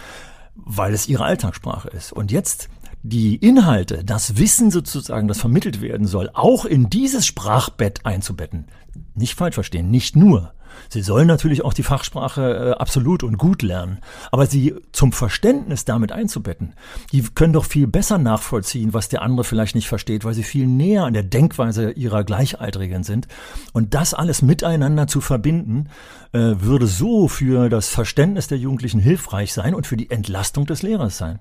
weil 0.56 0.94
es 0.94 1.08
ihre 1.08 1.24
Alltagssprache 1.24 1.90
ist. 1.90 2.12
Und 2.14 2.32
jetzt 2.32 2.70
die 3.04 3.36
Inhalte, 3.36 4.04
das 4.06 4.38
Wissen 4.38 4.72
sozusagen, 4.72 5.28
das 5.28 5.40
vermittelt 5.40 5.82
werden 5.82 6.08
soll, 6.08 6.30
auch 6.34 6.64
in 6.64 6.90
dieses 6.90 7.26
Sprachbett 7.26 8.06
einzubetten. 8.06 8.66
Nicht 9.14 9.36
falsch 9.36 9.56
verstehen, 9.56 9.92
nicht 9.92 10.16
nur. 10.16 10.54
Sie 10.90 11.02
sollen 11.02 11.28
natürlich 11.28 11.64
auch 11.64 11.74
die 11.74 11.84
Fachsprache 11.84 12.72
äh, 12.76 12.80
absolut 12.80 13.24
und 13.24 13.38
gut 13.38 13.62
lernen, 13.62 14.00
aber 14.32 14.48
sie 14.48 14.74
zum 14.92 15.12
Verständnis 15.12 15.86
damit 15.86 16.12
einzubetten. 16.12 16.74
Die 17.12 17.22
können 17.22 17.54
doch 17.54 17.66
viel 17.66 17.88
besser 17.88 18.18
nachvollziehen, 18.18 18.94
was 18.94 19.10
der 19.10 19.22
andere 19.22 19.44
vielleicht 19.44 19.76
nicht 19.76 19.88
versteht, 19.88 20.26
weil 20.26 20.34
sie 20.34 20.44
viel 20.44 20.66
näher 20.66 21.04
an 21.04 21.14
der 21.14 21.24
Denkweise 21.24 21.92
ihrer 21.92 22.24
Gleichaltrigen 22.24 23.04
sind. 23.04 23.28
Und 23.74 23.94
das 23.94 24.14
alles 24.14 24.42
miteinander 24.42 25.08
zu 25.08 25.22
verbinden, 25.22 25.90
äh, 26.32 26.56
würde 26.58 26.88
so 26.88 27.28
für 27.28 27.70
das 27.70 27.90
Verständnis 27.90 28.48
der 28.48 28.58
Jugendlichen 28.58 29.00
hilfreich 29.00 29.54
sein 29.54 29.76
und 29.76 29.86
für 29.86 29.98
die 29.98 30.10
Entlastung 30.10 30.66
des 30.66 30.82
Lehrers 30.82 31.18
sein. 31.18 31.40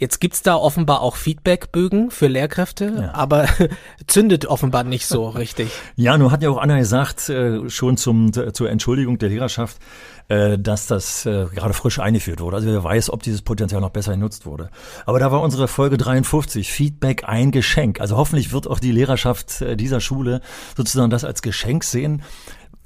Jetzt 0.00 0.18
gibt's 0.18 0.40
da 0.40 0.56
offenbar 0.56 1.02
auch 1.02 1.14
Feedbackbögen 1.16 2.10
für 2.10 2.26
Lehrkräfte, 2.26 2.94
ja. 3.02 3.14
aber 3.14 3.46
zündet 4.06 4.46
offenbar 4.46 4.82
nicht 4.82 5.06
so 5.06 5.28
richtig. 5.28 5.70
Ja, 5.94 6.16
nun 6.16 6.32
hat 6.32 6.42
ja 6.42 6.48
auch 6.48 6.56
Anna 6.56 6.78
gesagt, 6.78 7.28
äh, 7.28 7.68
schon 7.68 7.98
zum, 7.98 8.32
zur 8.32 8.70
Entschuldigung 8.70 9.18
der 9.18 9.28
Lehrerschaft, 9.28 9.76
äh, 10.28 10.58
dass 10.58 10.86
das 10.86 11.26
äh, 11.26 11.44
gerade 11.54 11.74
frisch 11.74 11.98
eingeführt 11.98 12.40
wurde. 12.40 12.56
Also 12.56 12.68
wer 12.68 12.82
weiß, 12.82 13.10
ob 13.10 13.22
dieses 13.22 13.42
Potenzial 13.42 13.82
noch 13.82 13.90
besser 13.90 14.12
genutzt 14.12 14.46
wurde. 14.46 14.70
Aber 15.04 15.18
da 15.18 15.30
war 15.32 15.42
unsere 15.42 15.68
Folge 15.68 15.98
53, 15.98 16.72
Feedback 16.72 17.24
ein 17.26 17.50
Geschenk. 17.50 18.00
Also 18.00 18.16
hoffentlich 18.16 18.52
wird 18.52 18.68
auch 18.68 18.80
die 18.80 18.92
Lehrerschaft 18.92 19.60
äh, 19.60 19.76
dieser 19.76 20.00
Schule 20.00 20.40
sozusagen 20.78 21.10
das 21.10 21.24
als 21.24 21.42
Geschenk 21.42 21.84
sehen. 21.84 22.22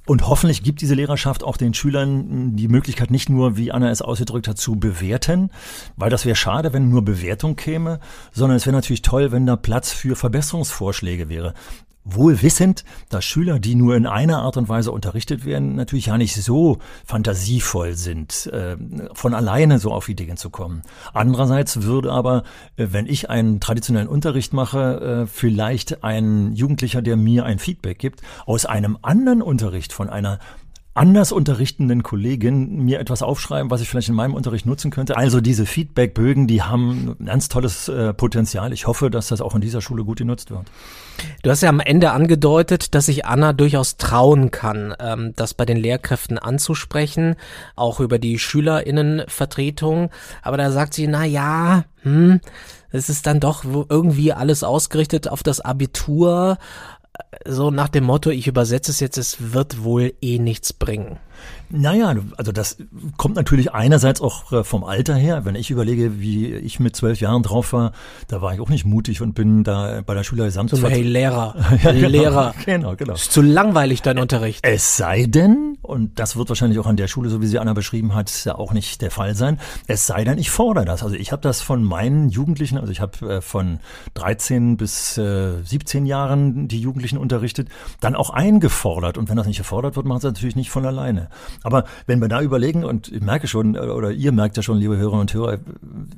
Und 0.07 0.29
hoffentlich 0.29 0.63
gibt 0.63 0.83
diese 0.83 0.95
Lehrerschaft 0.95 1.43
auch 1.43 1.57
den 1.57 1.73
Schülern 1.73 2.57
die 2.57 2.69
Möglichkeit, 2.69 3.11
nicht 3.11 3.31
nur, 3.31 3.57
wie 3.57 3.73
Anna 3.73 3.91
es 3.91 4.03
ausgedrückt 4.03 4.49
hat, 4.49 4.59
zu 4.59 4.77
bewerten, 4.77 5.51
weil 5.97 6.11
das 6.11 6.27
wäre 6.27 6.37
schade, 6.37 6.75
wenn 6.75 6.91
nur 6.91 7.03
Bewertung 7.03 7.57
käme, 7.57 8.01
sondern 8.31 8.57
es 8.57 8.67
wäre 8.67 8.77
natürlich 8.77 9.03
toll, 9.03 9.33
wenn 9.33 9.47
da 9.47 9.57
Platz 9.57 9.93
für 9.93 10.15
Verbesserungsvorschläge 10.15 11.31
wäre. 11.31 11.55
Wohl 12.05 12.43
wissend, 12.43 12.85
dass 13.09 13.25
Schüler, 13.25 13.59
die 13.59 13.75
nur 13.75 13.97
in 13.97 14.07
einer 14.07 14.43
Art 14.43 14.59
und 14.59 14.69
Weise 14.69 14.93
unterrichtet 14.93 15.47
werden, 15.47 15.75
natürlich 15.75 16.07
ja 16.07 16.19
nicht 16.19 16.35
so 16.35 16.79
fantasievoll 17.07 17.95
sind, 17.95 18.47
äh, 18.49 18.77
von 19.15 19.33
alleine 19.33 19.79
so 19.79 19.91
auf 19.91 20.11
Ideen 20.11 20.37
zu 20.37 20.51
kommen. 20.51 20.83
Andererseits 21.15 21.83
würde 21.83 22.13
aber, 22.13 22.43
äh, 22.77 22.89
wenn 22.91 23.07
ich 23.07 23.31
einen 23.31 23.59
traditionellen 23.59 24.09
Unterricht 24.09 24.53
mache, 24.53 25.25
äh, 25.25 25.27
vielleicht 25.27 26.05
ein 26.05 26.53
Jugendlicher, 26.53 27.01
der 27.01 27.17
mir 27.17 27.47
ein 27.47 27.59
Feedback 27.59 27.99
gibt, 27.99 28.21
aus 28.45 28.67
einem 28.67 28.99
anderen 29.01 29.41
Unterricht 29.41 29.95
von 29.95 30.11
einer 30.11 30.41
anders 30.95 31.33
unterrichtenden 31.33 32.05
Kollegin 32.05 32.85
mir 32.85 33.01
etwas 33.01 33.23
aufschreiben, 33.23 33.71
was 33.71 33.81
ich 33.81 33.89
vielleicht 33.89 34.09
in 34.09 34.15
meinem 34.15 34.35
Unterricht 34.35 34.65
nutzen 34.65 34.93
könnte. 34.93 35.17
Also 35.17 35.41
diese 35.41 35.67
Feedbackbögen, 35.67 36.47
die 36.47 36.63
haben 36.63 37.17
ein 37.19 37.27
ganz 37.27 37.49
tolles 37.49 37.89
äh, 37.89 38.15
Potenzial. 38.15 38.73
Ich 38.73 38.87
hoffe, 38.87 39.11
dass 39.11 39.29
das 39.29 39.41
auch 39.41 39.57
in 39.57 39.61
dieser 39.61 39.81
Schule 39.81 40.05
gut 40.05 40.19
genutzt 40.19 40.53
wird. 40.53 40.71
Du 41.43 41.51
hast 41.51 41.63
ja 41.63 41.69
am 41.69 41.81
Ende 41.81 42.13
angedeutet, 42.13 42.95
dass 42.95 43.07
sich 43.07 43.27
Anna 43.27 43.53
durchaus 43.53 43.97
trauen 43.97 44.53
kann, 44.53 44.95
ähm, 45.01 45.33
das 45.35 45.55
bei 45.55 45.65
den 45.65 45.77
Lehrkräften 45.77 46.39
anzusprechen, 46.39 47.35
auch 47.75 47.99
über 47.99 48.19
die 48.19 48.39
Schülerinnenvertretung. 48.39 50.11
Aber 50.43 50.57
da 50.57 50.71
sagt 50.71 50.95
sie, 50.95 51.09
na 51.09 51.25
ja, 51.25 51.85
hm, 52.03 52.41
es 52.91 53.09
ist 53.09 53.27
dann 53.27 53.41
doch 53.41 53.65
irgendwie 53.89 54.33
alles 54.33 54.63
ausgerichtet 54.63 55.27
auf 55.27 55.43
das 55.43 55.61
Abitur 55.61 56.59
so 57.47 57.71
nach 57.71 57.89
dem 57.89 58.05
Motto, 58.05 58.31
ich 58.31 58.47
übersetze 58.47 58.91
es 58.91 59.01
jetzt, 59.01 59.19
es 59.19 59.53
wird 59.53 59.83
wohl 59.83 60.15
eh 60.21 60.39
nichts 60.39 60.73
bringen. 60.73 61.19
Naja, 61.71 62.15
also 62.37 62.53
das 62.53 62.77
kommt 63.17 63.37
natürlich 63.37 63.73
einerseits 63.73 64.21
auch 64.21 64.53
äh, 64.53 64.65
vom 64.65 64.85
Alter 64.85 65.15
her. 65.15 65.45
Wenn 65.45 65.55
ich 65.55 65.71
überlege, 65.71 66.21
wie 66.21 66.53
ich 66.55 66.79
mit 66.79 66.95
zwölf 66.95 67.21
Jahren 67.21 67.43
drauf 67.43 67.73
war, 67.73 67.93
da 68.29 68.43
war 68.43 68.55
ich 68.55 68.61
auch 68.61 68.69
nicht 68.69 68.85
mutig 68.85 69.23
und 69.23 69.35
bin 69.35 69.65
da 69.65 70.03
bei 70.05 70.15
der 70.15 70.25
Schüler 70.25 70.51
Samstag. 70.51 70.81
So, 70.81 70.89
hey 70.89 71.03
Lehrer, 71.03 71.55
ja, 71.83 71.93
genau, 71.93 72.09
Lehrer, 72.09 72.55
genau, 72.65 72.97
genau. 72.97 73.15
Ist 73.15 73.33
zu 73.33 73.43
langweilig 73.43 74.03
dein 74.03 74.19
Unterricht. 74.19 74.61
Es 74.63 74.97
sei 74.97 75.27
denn, 75.27 75.79
und 75.83 76.19
das 76.19 76.37
wird 76.37 76.49
wahrscheinlich 76.49 76.79
auch 76.79 76.87
an 76.87 76.97
der 76.97 77.09
Schule, 77.09 77.29
so 77.29 77.41
wie 77.41 77.47
sie 77.47 77.59
Anna 77.59 77.73
beschrieben 77.73 78.15
hat, 78.15 78.45
ja 78.45 78.55
auch 78.55 78.73
nicht 78.73 79.03
der 79.03 79.11
Fall 79.11 79.35
sein. 79.35 79.59
Es 79.87 80.07
sei 80.07 80.25
denn, 80.25 80.39
ich 80.39 80.51
fordere 80.51 80.85
das. 80.85 81.03
Also 81.03 81.17
ich 81.17 81.33
habe 81.33 81.43
das 81.43 81.61
von 81.61 81.83
meinen 81.83 82.29
Jugendlichen, 82.29 82.79
also 82.79 82.93
ich 82.93 83.01
habe 83.01 83.37
äh, 83.37 83.41
von 83.41 83.81
13 84.15 84.77
bis 84.77 85.19
äh, 85.19 85.63
17 85.63 86.07
Jahren 86.07 86.69
die 86.69 86.81
Jugendlichen 86.81 87.19
unterrichtet, 87.19 87.69
dann 88.01 88.15
auch 88.15 88.31
eingefordert. 88.31 89.19
Und 89.19 89.29
wenn 89.29 89.37
das 89.37 89.47
nicht 89.47 89.59
gefordert 89.59 89.97
wird, 89.97 90.07
machen 90.07 90.21
sie 90.21 90.27
natürlich 90.29 90.57
nicht 90.57 90.71
von 90.71 90.87
alleine. 90.87 91.24
Aber 91.63 91.85
wenn 92.07 92.21
wir 92.21 92.29
da 92.29 92.41
überlegen, 92.41 92.85
und 92.85 93.11
ich 93.11 93.21
merke 93.21 93.47
schon, 93.47 93.77
oder 93.77 94.11
ihr 94.11 94.33
merkt 94.33 94.57
ja 94.57 94.63
schon, 94.63 94.79
liebe 94.79 94.97
Hörerinnen 94.97 95.23
und 95.23 95.35
Hörer, 95.35 95.59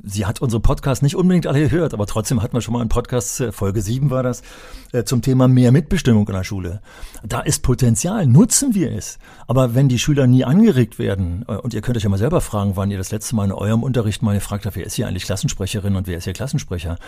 sie 0.05 0.27
hat 0.27 0.41
unsere 0.41 0.61
Podcasts 0.61 1.03
nicht 1.03 1.17
unbedingt 1.17 1.47
alle 1.47 1.69
gehört, 1.69 1.95
aber 1.95 2.07
trotzdem 2.07 2.43
hatten 2.43 2.55
wir 2.55 2.61
schon 2.61 2.73
mal 2.73 2.81
einen 2.81 2.89
Podcast, 2.89 3.41
äh, 3.41 3.53
Folge 3.53 3.83
7 3.83 4.11
war 4.11 4.23
das, 4.23 4.43
äh, 4.93 5.05
zum 5.05 5.23
Thema 5.23 5.49
mehr 5.49 5.73
Mitbestimmung 5.73 6.27
in 6.27 6.35
der 6.35 6.45
Schule. 6.45 6.81
Da 7.25 7.41
ist 7.41 7.63
Potenzial, 7.63 8.27
nutzen 8.27 8.75
wir 8.75 8.93
es. 8.93 9.19
Aber 9.47 9.75
wenn 9.75 9.89
die 9.89 9.99
Schüler 9.99 10.27
nie 10.27 10.45
angeregt 10.45 10.99
werden, 10.99 11.45
äh, 11.49 11.57
und 11.57 11.75
ihr 11.75 11.81
könnt 11.81 11.97
euch 11.97 12.05
ja 12.05 12.09
mal 12.09 12.19
selber 12.19 12.41
fragen, 12.41 12.77
wann 12.77 12.91
ihr 12.91 12.99
das 12.99 13.11
letzte 13.11 13.37
Mal 13.37 13.45
in 13.45 13.53
eurem 13.53 13.83
Unterricht 13.83 14.23
mal 14.23 14.35
gefragt 14.35 14.67
habt, 14.67 14.77
wer 14.77 14.87
ist 14.87 14.95
hier 14.95 15.07
eigentlich 15.07 15.25
Klassensprecherin 15.25 15.97
und 15.97 16.07
wer 16.07 16.19
ist 16.19 16.25
hier 16.25 16.33
Klassensprecher, 16.33 16.99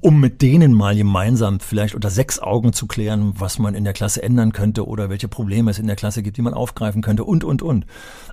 um 0.00 0.20
mit 0.20 0.42
denen 0.42 0.72
mal 0.72 0.96
gemeinsam 0.96 1.60
vielleicht 1.60 1.94
unter 1.94 2.10
sechs 2.10 2.38
Augen 2.38 2.72
zu 2.72 2.86
klären, 2.86 3.34
was 3.36 3.58
man 3.58 3.74
in 3.74 3.84
der 3.84 3.92
Klasse 3.92 4.22
ändern 4.22 4.52
könnte 4.52 4.86
oder 4.86 5.10
welche 5.10 5.28
Probleme 5.28 5.70
es 5.70 5.78
in 5.78 5.86
der 5.86 5.96
Klasse 5.96 6.22
gibt, 6.22 6.36
die 6.36 6.42
man 6.42 6.54
aufgreifen 6.54 7.02
könnte 7.02 7.24
und, 7.24 7.44
und, 7.44 7.62
und. 7.62 7.86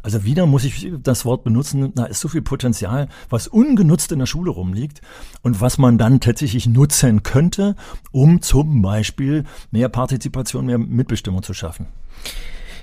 Also 0.04 0.24
wieder 0.24 0.46
muss 0.46 0.64
ich 0.64 0.92
das 1.02 1.26
Wort 1.26 1.44
benutzen, 1.44 1.92
da 1.96 2.06
ist 2.06 2.20
so 2.20 2.28
viel 2.28 2.42
Potenzial, 2.42 3.08
was 3.30 3.48
ungenutzt 3.48 4.12
in 4.12 4.20
der 4.20 4.26
Schule 4.26 4.52
rumliegt 4.52 5.02
und 5.42 5.62
was 5.62 5.78
man 5.78 5.98
dann 5.98 6.20
tatsächlich 6.20 6.68
nutzen 6.68 7.24
könnte, 7.24 7.76
um 8.12 8.42
zum 8.42 8.82
Beispiel 8.82 9.44
mehr 9.72 9.90
Partizipation, 9.90 10.66
mehr 10.66 10.78
Mitbestimmung 10.78 11.44
zu 11.44 11.54
schaffen. 11.54 11.88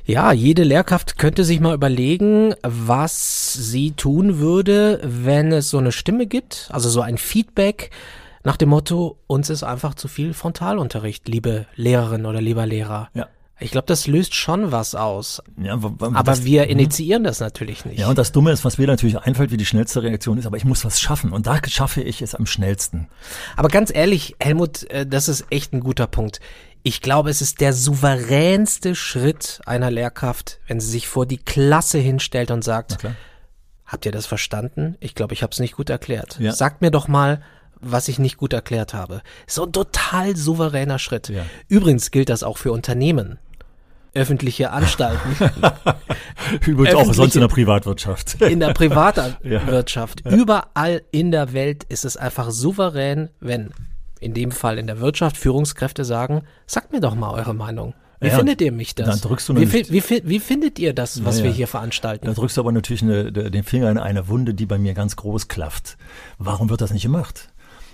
Ja, 0.04 0.32
jede 0.32 0.64
Lehrkraft 0.64 1.16
könnte 1.16 1.44
sich 1.44 1.60
mal 1.60 1.76
überlegen, 1.76 2.54
was 2.62 3.52
sie 3.52 3.92
tun 3.92 4.38
würde, 4.38 5.00
wenn 5.04 5.52
es 5.52 5.70
so 5.70 5.78
eine 5.78 5.92
Stimme 5.92 6.26
gibt, 6.26 6.68
also 6.72 6.88
so 6.88 7.02
ein 7.02 7.18
Feedback 7.18 7.90
nach 8.44 8.56
dem 8.56 8.70
Motto, 8.70 9.18
uns 9.26 9.50
ist 9.50 9.62
einfach 9.62 9.94
zu 9.94 10.08
viel 10.08 10.34
Frontalunterricht, 10.34 11.28
liebe 11.28 11.66
Lehrerin 11.76 12.26
oder 12.26 12.40
lieber 12.40 12.66
Lehrer. 12.66 13.08
Ja. 13.14 13.28
Ich 13.62 13.70
glaube, 13.70 13.86
das 13.86 14.08
löst 14.08 14.34
schon 14.34 14.72
was 14.72 14.96
aus. 14.96 15.40
Ja, 15.62 15.74
aber 15.74 16.22
das, 16.24 16.44
wir 16.44 16.64
mhm. 16.64 16.70
initiieren 16.70 17.22
das 17.22 17.38
natürlich 17.38 17.84
nicht. 17.84 18.00
Ja, 18.00 18.08
und 18.08 18.18
das 18.18 18.32
Dumme 18.32 18.50
ist, 18.50 18.64
was 18.64 18.76
mir 18.78 18.88
natürlich 18.88 19.18
einfällt, 19.18 19.52
wie 19.52 19.56
die 19.56 19.66
schnellste 19.66 20.02
Reaktion 20.02 20.36
ist, 20.38 20.46
aber 20.46 20.56
ich 20.56 20.64
muss 20.64 20.84
was 20.84 21.00
schaffen. 21.00 21.32
Und 21.32 21.46
da 21.46 21.60
schaffe 21.68 22.02
ich 22.02 22.22
es 22.22 22.34
am 22.34 22.46
schnellsten. 22.46 23.08
Aber 23.56 23.68
ganz 23.68 23.94
ehrlich, 23.94 24.34
Helmut, 24.40 24.90
äh, 24.90 25.06
das 25.06 25.28
ist 25.28 25.46
echt 25.50 25.72
ein 25.72 25.80
guter 25.80 26.08
Punkt. 26.08 26.40
Ich 26.82 27.00
glaube, 27.00 27.30
es 27.30 27.40
ist 27.40 27.60
der 27.60 27.72
souveränste 27.72 28.96
Schritt 28.96 29.60
einer 29.64 29.92
Lehrkraft, 29.92 30.58
wenn 30.66 30.80
sie 30.80 30.90
sich 30.90 31.06
vor 31.06 31.26
die 31.26 31.38
Klasse 31.38 31.98
hinstellt 31.98 32.50
und 32.50 32.64
sagt, 32.64 32.98
habt 33.86 34.04
ihr 34.04 34.12
das 34.12 34.26
verstanden? 34.26 34.96
Ich 34.98 35.14
glaube, 35.14 35.34
ich 35.34 35.44
habe 35.44 35.52
es 35.52 35.60
nicht 35.60 35.76
gut 35.76 35.90
erklärt. 35.90 36.40
Ja. 36.40 36.50
Sagt 36.50 36.80
mir 36.80 36.90
doch 36.90 37.06
mal, 37.06 37.42
was 37.82 38.08
ich 38.08 38.18
nicht 38.18 38.36
gut 38.36 38.52
erklärt 38.52 38.94
habe. 38.94 39.22
So 39.46 39.64
ein 39.64 39.72
total 39.72 40.36
souveräner 40.36 40.98
Schritt. 40.98 41.28
Ja. 41.28 41.44
Übrigens 41.68 42.10
gilt 42.10 42.28
das 42.28 42.42
auch 42.42 42.58
für 42.58 42.72
Unternehmen. 42.72 43.38
Öffentliche 44.14 44.70
Anstalten. 44.70 45.36
Übrigens 46.66 46.94
auch 46.94 47.14
sonst 47.14 47.34
in 47.34 47.40
der 47.40 47.48
Privatwirtschaft. 47.48 48.40
in 48.42 48.60
der 48.60 48.74
Privatwirtschaft. 48.74 50.22
Ja. 50.24 50.32
Überall 50.32 51.02
in 51.10 51.30
der 51.30 51.52
Welt 51.54 51.84
ist 51.84 52.04
es 52.04 52.16
einfach 52.16 52.50
souverän, 52.50 53.30
wenn 53.40 53.70
in 54.20 54.34
dem 54.34 54.52
Fall 54.52 54.78
in 54.78 54.86
der 54.86 55.00
Wirtschaft 55.00 55.36
Führungskräfte 55.36 56.04
sagen, 56.04 56.42
sagt 56.66 56.92
mir 56.92 57.00
doch 57.00 57.14
mal 57.14 57.30
eure 57.32 57.54
Meinung. 57.54 57.94
Wie 58.22 58.28
ja, 58.28 58.36
findet 58.36 58.60
ihr 58.60 58.70
mich 58.70 58.94
das? 58.94 59.08
Dann 59.08 59.20
drückst 59.20 59.48
du 59.48 59.56
wie, 59.56 59.72
wie, 59.72 60.22
wie, 60.24 60.38
findet 60.38 60.78
ihr 60.78 60.92
das, 60.92 61.24
was 61.24 61.38
ja, 61.38 61.44
wir 61.44 61.50
hier 61.50 61.66
veranstalten? 61.66 62.26
Da 62.26 62.34
drückst 62.34 62.56
du 62.56 62.60
aber 62.60 62.70
natürlich 62.70 63.02
eine, 63.02 63.32
den 63.32 63.64
Finger 63.64 63.90
in 63.90 63.98
eine 63.98 64.28
Wunde, 64.28 64.54
die 64.54 64.64
bei 64.64 64.78
mir 64.78 64.94
ganz 64.94 65.16
groß 65.16 65.48
klafft. 65.48 65.96
Warum 66.38 66.70
wird 66.70 66.80
das 66.80 66.92
nicht 66.92 67.02
gemacht? 67.02 67.48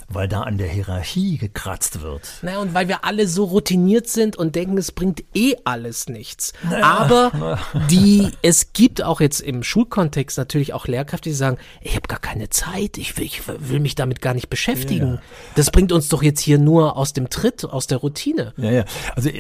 Weil 0.09 0.27
da 0.27 0.43
an 0.43 0.57
der 0.57 0.69
Hierarchie 0.69 1.37
gekratzt 1.37 2.01
wird. 2.01 2.23
Naja, 2.43 2.59
und 2.59 2.73
weil 2.73 2.89
wir 2.89 3.05
alle 3.05 3.29
so 3.29 3.45
routiniert 3.45 4.09
sind 4.09 4.37
und 4.37 4.55
denken, 4.57 4.79
es 4.79 4.91
bringt 4.91 5.23
eh 5.35 5.55
alles 5.65 6.09
nichts. 6.09 6.55
Naja, 6.69 6.85
Aber 6.85 7.59
die, 7.91 8.31
es 8.43 8.73
gibt 8.73 9.03
auch 9.03 9.21
jetzt 9.21 9.41
im 9.41 9.63
Schulkontext 9.63 10.39
natürlich 10.39 10.73
auch 10.73 10.87
Lehrkräfte, 10.87 11.29
die 11.29 11.35
sagen, 11.35 11.59
ich 11.83 11.95
habe 11.95 12.09
gar 12.09 12.21
keine 12.21 12.49
Zeit, 12.49 12.97
ich 12.97 13.17
will, 13.19 13.27
ich 13.27 13.43
will 13.47 13.81
mich 13.81 13.95
damit 13.95 14.23
gar 14.23 14.33
nicht 14.33 14.49
beschäftigen. 14.49 15.15
Ja. 15.15 15.23
Das 15.57 15.71
bringt 15.71 15.93
uns 15.93 16.09
doch 16.09 16.23
jetzt 16.23 16.41
hier 16.41 16.59
nur 16.59 16.97
aus 16.97 17.13
dem 17.13 17.29
Tritt, 17.29 17.65
aus 17.65 17.87
der 17.87 17.99
Routine. 17.99 18.55
Ja, 18.57 18.71
ja. 18.71 18.85
Also, 19.15 19.31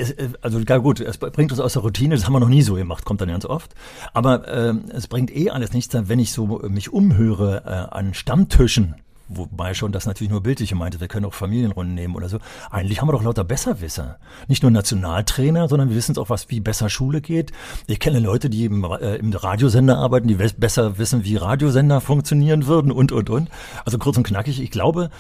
also 0.43 0.63
gar 0.65 0.81
gut, 0.81 1.01
es 1.01 1.17
bringt 1.17 1.51
uns 1.51 1.61
aus 1.61 1.73
der 1.73 1.83
Routine, 1.83 2.15
das 2.15 2.27
haben 2.27 2.35
wir 2.35 2.41
noch 2.41 2.49
nie 2.49 2.63
so 2.63 2.75
gemacht, 2.75 3.07
kommt 3.07 3.23
dann 3.23 3.29
ganz 3.29 3.47
oft. 3.47 3.75
Aber 4.13 4.47
äh, 4.47 4.75
es 4.93 5.07
bringt 5.07 5.35
eh 5.35 5.49
alles 5.51 5.73
nichts, 5.73 5.97
wenn 5.99 6.19
ich 6.19 6.33
so 6.33 6.61
mich 6.69 6.93
umhöre 6.93 7.63
äh, 7.65 7.95
an 7.95 8.13
Stammtischen 8.13 8.97
wobei 9.29 9.75
schon 9.75 9.93
das 9.93 10.07
natürlich 10.07 10.31
nur 10.31 10.43
bildliche 10.43 10.75
meinte, 10.75 11.01
wir 11.01 11.09
können 11.09 11.27
auch 11.27 11.35
Familienrunden 11.35 11.95
nehmen 11.95 12.15
oder 12.15 12.29
so. 12.29 12.39
Eigentlich 12.71 13.01
haben 13.01 13.09
wir 13.09 13.13
doch 13.13 13.23
lauter 13.23 13.45
Besserwisser. 13.45 14.19
Nicht 14.49 14.63
nur 14.63 14.71
Nationaltrainer, 14.71 15.69
sondern 15.69 15.91
wir 15.91 15.97
wissen 15.97 16.17
auch, 16.19 16.31
was 16.31 16.51
wie 16.51 16.61
besser 16.61 16.89
Schule 16.89 17.21
geht. 17.21 17.53
Ich 17.87 18.01
kenne 18.01 18.19
Leute, 18.19 18.51
die 18.51 18.65
im, 18.65 18.85
äh, 18.85 19.17
im 19.17 19.33
Radiosender 19.33 19.99
arbeiten, 19.99 20.29
die 20.29 20.35
besser 20.35 20.99
wissen, 20.99 21.25
wie 21.25 21.37
Radiosender 21.37 22.01
funktionieren 22.01 22.67
würden 22.67 22.91
und, 22.91 23.13
und, 23.13 23.31
und. 23.31 23.49
Also 23.85 23.99
kurz 23.99 24.17
und 24.17 24.25
knackig, 24.25 24.61
ich 24.61 24.71
glaube, 24.71 25.11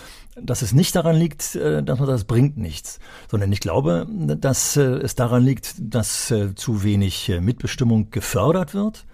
dass 0.40 0.62
es 0.62 0.72
nicht 0.72 0.94
daran 0.94 1.16
liegt, 1.16 1.54
äh, 1.54 1.82
dass 1.82 1.98
man 1.98 2.08
das 2.08 2.24
bringt 2.24 2.56
nichts, 2.56 2.98
sondern 3.30 3.52
ich 3.52 3.60
glaube, 3.60 4.06
dass 4.08 4.76
äh, 4.76 4.82
es 4.82 5.14
daran 5.14 5.42
liegt, 5.42 5.74
dass 5.78 6.30
äh, 6.30 6.54
zu 6.54 6.82
wenig 6.82 7.32
Mitbestimmung 7.40 8.10
gefördert 8.10 8.74
wird 8.74 9.04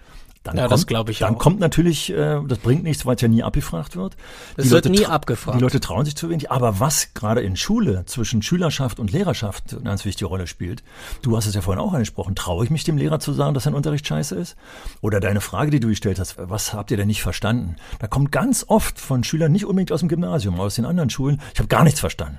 dann 0.45 0.57
ja, 0.57 0.63
kommt, 0.63 0.73
das 0.73 0.85
glaube 0.85 1.11
ich 1.11 1.19
Dann 1.19 1.35
auch. 1.35 1.39
kommt 1.39 1.59
natürlich, 1.59 2.13
äh, 2.13 2.39
das 2.47 2.59
bringt 2.59 2.83
nichts, 2.83 3.03
weil 3.05 3.15
es 3.15 3.21
ja 3.21 3.27
nie 3.27 3.41
abgefragt 3.41 3.95
wird. 3.95 4.15
Es 4.57 4.69
wird 4.69 4.85
nie 4.85 5.07
abgefragt. 5.07 5.57
Die 5.57 5.63
Leute 5.63 5.79
trauen 5.79 6.05
sich 6.05 6.15
zu 6.15 6.29
wenig. 6.29 6.51
Aber 6.51 6.79
was 6.79 7.15
gerade 7.15 7.41
in 7.41 7.55
Schule 7.55 8.05
zwischen 8.05 8.43
Schülerschaft 8.43 8.99
und 8.99 9.11
Lehrerschaft 9.11 9.73
eine 9.73 9.81
ganz 9.81 10.05
wichtige 10.05 10.27
Rolle 10.27 10.45
spielt, 10.45 10.83
du 11.23 11.35
hast 11.35 11.47
es 11.47 11.55
ja 11.55 11.61
vorhin 11.61 11.81
auch 11.81 11.93
angesprochen, 11.93 12.35
traue 12.35 12.63
ich 12.63 12.69
mich 12.69 12.83
dem 12.83 12.97
Lehrer 12.97 13.19
zu 13.19 13.33
sagen, 13.33 13.55
dass 13.55 13.63
sein 13.63 13.73
Unterricht 13.73 14.07
scheiße 14.07 14.35
ist? 14.35 14.55
Oder 15.01 15.19
deine 15.19 15.41
Frage, 15.41 15.71
die 15.71 15.79
du 15.79 15.87
gestellt 15.87 16.19
hast, 16.19 16.35
was 16.37 16.73
habt 16.73 16.91
ihr 16.91 16.97
denn 16.97 17.07
nicht 17.07 17.23
verstanden? 17.23 17.77
Da 17.97 18.05
kommt 18.05 18.31
ganz 18.31 18.65
oft 18.67 18.99
von 18.99 19.23
Schülern, 19.23 19.51
nicht 19.51 19.65
unbedingt 19.65 19.91
aus 19.91 20.01
dem 20.01 20.09
Gymnasium, 20.09 20.59
aus 20.59 20.75
den 20.75 20.85
anderen 20.85 21.09
Schulen, 21.09 21.41
ich 21.53 21.59
habe 21.59 21.69
gar 21.69 21.83
nichts 21.83 21.99
verstanden 21.99 22.37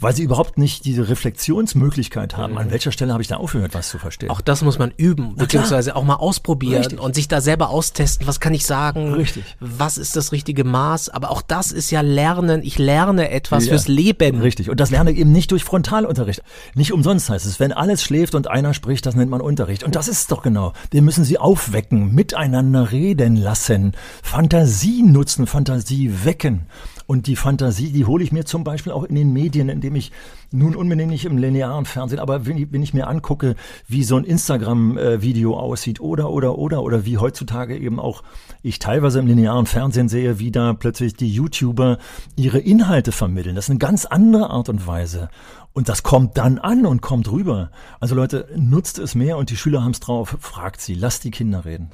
weil 0.00 0.14
sie 0.14 0.22
überhaupt 0.22 0.58
nicht 0.58 0.84
diese 0.84 1.08
Reflexionsmöglichkeit 1.08 2.36
haben. 2.36 2.58
An 2.58 2.70
welcher 2.70 2.92
Stelle 2.92 3.12
habe 3.12 3.22
ich 3.22 3.28
da 3.28 3.36
aufgehört, 3.36 3.74
was 3.74 3.88
zu 3.88 3.98
verstehen? 3.98 4.30
Auch 4.30 4.40
das 4.40 4.62
muss 4.62 4.78
man 4.78 4.92
üben, 4.96 5.36
beziehungsweise 5.36 5.96
auch 5.96 6.04
mal 6.04 6.16
ausprobieren 6.16 6.78
Richtig. 6.82 7.00
und 7.00 7.14
sich 7.14 7.28
da 7.28 7.40
selber 7.40 7.70
austesten. 7.70 8.26
Was 8.26 8.40
kann 8.40 8.54
ich 8.54 8.66
sagen? 8.66 9.12
Richtig. 9.14 9.44
Was 9.60 9.98
ist 9.98 10.16
das 10.16 10.32
richtige 10.32 10.64
Maß? 10.64 11.08
Aber 11.10 11.30
auch 11.30 11.42
das 11.42 11.72
ist 11.72 11.90
ja 11.90 12.00
Lernen. 12.00 12.62
Ich 12.62 12.78
lerne 12.78 13.30
etwas 13.30 13.66
Ja. 13.66 13.70
fürs 13.72 13.88
Leben. 13.88 14.40
Richtig. 14.40 14.70
Und 14.70 14.80
das 14.80 14.90
lerne 14.90 15.10
ich 15.12 15.18
eben 15.18 15.32
nicht 15.32 15.50
durch 15.50 15.64
Frontalunterricht. 15.64 16.42
Nicht 16.74 16.92
umsonst 16.92 17.30
heißt 17.30 17.46
es, 17.46 17.60
wenn 17.60 17.72
alles 17.72 18.02
schläft 18.02 18.34
und 18.34 18.48
einer 18.48 18.74
spricht, 18.74 19.06
das 19.06 19.14
nennt 19.14 19.30
man 19.30 19.40
Unterricht. 19.40 19.84
Und 19.84 19.94
das 19.96 20.08
ist 20.08 20.18
es 20.18 20.26
doch 20.26 20.42
genau. 20.42 20.72
Den 20.92 21.04
müssen 21.04 21.24
Sie 21.24 21.38
aufwecken, 21.38 22.14
miteinander 22.14 22.92
reden 22.92 23.36
lassen, 23.36 23.92
Fantasie 24.22 25.02
nutzen, 25.02 25.46
Fantasie 25.46 26.24
wecken. 26.24 26.66
Und 27.06 27.26
die 27.26 27.36
Fantasie, 27.36 27.92
die 27.92 28.06
hole 28.06 28.24
ich 28.24 28.32
mir 28.32 28.44
zum 28.44 28.64
Beispiel 28.64 28.92
auch 28.92 29.04
in 29.04 29.14
den 29.14 29.32
Medien, 29.32 29.68
indem 29.68 29.94
ich 29.94 30.10
nun 30.50 30.74
unbedingt 30.74 31.10
nicht 31.10 31.26
im 31.26 31.36
linearen 31.36 31.84
Fernsehen, 31.84 32.18
aber 32.18 32.46
wenn 32.46 32.56
ich, 32.56 32.72
wenn 32.72 32.82
ich 32.82 32.94
mir 32.94 33.08
angucke, 33.08 33.56
wie 33.86 34.04
so 34.04 34.16
ein 34.16 34.24
Instagram-Video 34.24 35.56
aussieht 35.56 36.00
oder, 36.00 36.30
oder, 36.30 36.56
oder, 36.56 36.82
oder 36.82 37.04
wie 37.04 37.18
heutzutage 37.18 37.76
eben 37.76 38.00
auch 38.00 38.22
ich 38.62 38.78
teilweise 38.78 39.18
im 39.18 39.26
linearen 39.26 39.66
Fernsehen 39.66 40.08
sehe, 40.08 40.38
wie 40.38 40.50
da 40.50 40.72
plötzlich 40.72 41.14
die 41.14 41.30
YouTuber 41.30 41.98
ihre 42.36 42.58
Inhalte 42.58 43.12
vermitteln. 43.12 43.54
Das 43.54 43.66
ist 43.66 43.70
eine 43.70 43.78
ganz 43.78 44.06
andere 44.06 44.50
Art 44.50 44.68
und 44.68 44.86
Weise. 44.86 45.28
Und 45.74 45.88
das 45.88 46.04
kommt 46.04 46.38
dann 46.38 46.58
an 46.58 46.86
und 46.86 47.02
kommt 47.02 47.30
rüber. 47.30 47.70
Also 48.00 48.14
Leute, 48.14 48.46
nutzt 48.56 48.98
es 48.98 49.14
mehr 49.14 49.36
und 49.36 49.50
die 49.50 49.56
Schüler 49.56 49.82
haben 49.82 49.90
es 49.90 50.00
drauf. 50.00 50.36
Fragt 50.40 50.80
sie, 50.80 50.94
lasst 50.94 51.24
die 51.24 51.32
Kinder 51.32 51.64
reden. 51.64 51.90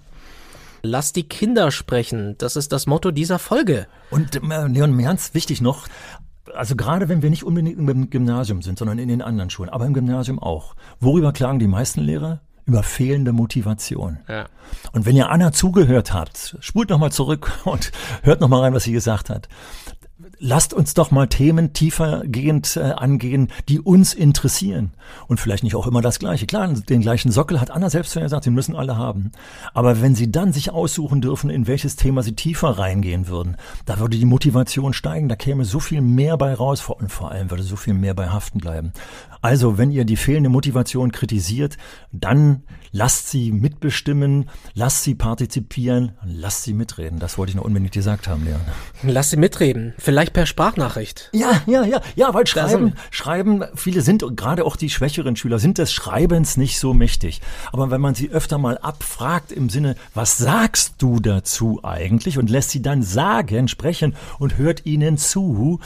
Lass 0.83 1.13
die 1.13 1.25
Kinder 1.25 1.71
sprechen. 1.71 2.37
Das 2.39 2.57
ist 2.57 2.73
das 2.73 2.87
Motto 2.87 3.11
dieser 3.11 3.39
Folge. 3.39 3.87
Und 4.11 4.37
äh, 4.37 4.67
Leon, 4.67 4.95
mir 4.95 5.05
ganz 5.05 5.35
wichtig 5.35 5.61
noch, 5.61 5.87
also 6.55 6.77
gerade 6.77 7.09
wenn 7.09 7.23
wir 7.23 7.31
nicht 7.31 7.45
unbedingt 7.45 7.79
im 7.79 8.11
Gymnasium 8.11 8.63
sind, 8.63 8.79
sondern 8.79 8.99
in 8.99 9.09
den 9.09 9.23
anderen 9.23 9.51
Schulen, 9.51 9.71
aber 9.71 9.87
im 9.87 9.95
Gymnasium 9.95 10.39
auch. 10.39 10.75
Worüber 10.99 11.33
klagen 11.33 11.59
die 11.59 11.67
meisten 11.67 12.01
Lehrer? 12.01 12.41
Über 12.67 12.83
fehlende 12.83 13.33
Motivation. 13.33 14.19
Ja. 14.29 14.47
Und 14.93 15.05
wenn 15.05 15.17
ihr 15.17 15.31
Anna 15.31 15.53
zugehört 15.53 16.13
habt, 16.13 16.57
spult 16.61 16.91
nochmal 16.91 17.13
zurück 17.13 17.53
und 17.65 17.91
hört 18.23 18.41
nochmal 18.41 18.61
rein, 18.61 18.75
was 18.75 18.85
sie 18.85 18.93
gesagt 18.93 19.31
hat. 19.31 19.49
Lasst 20.43 20.73
uns 20.73 20.95
doch 20.95 21.11
mal 21.11 21.27
Themen 21.27 21.75
tiefergehend 21.75 22.79
äh, 22.79 22.93
angehen, 22.93 23.49
die 23.69 23.79
uns 23.79 24.15
interessieren. 24.15 24.95
Und 25.29 25.39
vielleicht 25.39 25.63
nicht 25.65 25.77
auch 25.77 25.87
immer 25.87 26.01
das 26.01 26.19
Gleiche. 26.19 26.47
Klar, 26.47 26.67
den 26.73 27.03
gleichen 27.03 27.31
Sockel 27.31 27.61
hat 27.61 27.71
Anna 27.71 27.91
selbst 27.91 28.15
gesagt, 28.15 28.45
sie 28.45 28.51
müssen 28.51 28.75
alle 28.75 28.97
haben. 28.97 29.33
Aber 29.75 30.01
wenn 30.01 30.15
sie 30.15 30.33
dann 30.33 30.55
sich 30.55 30.71
aussuchen 30.71 31.21
dürfen, 31.21 31.51
in 31.51 31.67
welches 31.67 31.97
Thema 31.97 32.23
sie 32.23 32.35
tiefer 32.35 32.71
reingehen 32.71 33.29
würden, 33.29 33.59
da 33.85 33.99
würde 33.99 34.17
die 34.17 34.25
Motivation 34.25 34.95
steigen, 34.95 35.29
da 35.29 35.37
käme 35.37 35.67
so 35.67 35.79
viel 35.79 36.01
mehr 36.01 36.39
bei 36.39 36.55
raus 36.55 36.83
und 36.89 37.13
vor 37.13 37.31
allem 37.31 37.51
würde 37.51 37.63
so 37.63 37.77
viel 37.77 37.93
mehr 37.93 38.15
bei 38.15 38.31
haften 38.31 38.61
bleiben. 38.61 38.95
Also, 39.43 39.77
wenn 39.79 39.91
ihr 39.91 40.05
die 40.05 40.17
fehlende 40.17 40.51
Motivation 40.51 41.13
kritisiert, 41.13 41.77
dann 42.13 42.63
lasst 42.93 43.31
sie 43.31 43.53
mitbestimmen, 43.53 44.51
lasst 44.75 45.05
sie 45.05 45.15
partizipieren, 45.15 46.13
lasst 46.25 46.65
sie 46.65 46.75
mitreden. 46.75 47.19
Das 47.19 47.39
wollte 47.39 47.51
ich 47.51 47.57
noch 47.57 47.65
unbedingt 47.65 47.93
gesagt 47.93 48.29
haben, 48.29 48.45
Leon. 48.45 48.61
Lass 49.03 49.31
sie 49.31 49.37
mitreden. 49.39 49.95
Vielleicht 49.99 50.30
per 50.33 50.47
Sprachnachricht. 50.47 51.31
Ja, 51.33 51.63
ja, 51.67 51.85
ja, 51.85 52.01
ja, 52.17 52.35
weil 52.35 52.47
schreiben, 52.47 52.95
schreiben, 53.11 53.65
viele 53.75 54.03
sind, 54.03 54.25
gerade 54.37 54.65
auch 54.65 54.77
die 54.77 54.91
schwächeren 54.91 55.37
Schüler, 55.37 55.59
sind 55.59 55.79
des 55.79 55.93
Schreibens 55.93 56.57
nicht 56.57 56.79
so 56.79 56.95
mächtig. 56.95 57.41
Aber 57.73 57.91
wenn 57.91 58.01
man 58.01 58.15
sie 58.15 58.31
öfter 58.31 58.59
mal 58.59 58.79
abfragt 58.79 59.53
im 59.53 59.69
Sinne, 59.69 59.97
was 60.15 60.39
sagst 60.39 60.95
du 60.99 61.21
dazu 61.21 61.81
eigentlich? 61.83 62.39
Und 62.39 62.51
lässt 62.51 62.71
sie 62.71 62.83
dann 62.83 63.03
sagen, 63.03 63.69
sprechen 63.69 64.15
und 64.39 64.59
hört 64.59 64.87
ihnen 64.87 65.19
zu, 65.19 65.81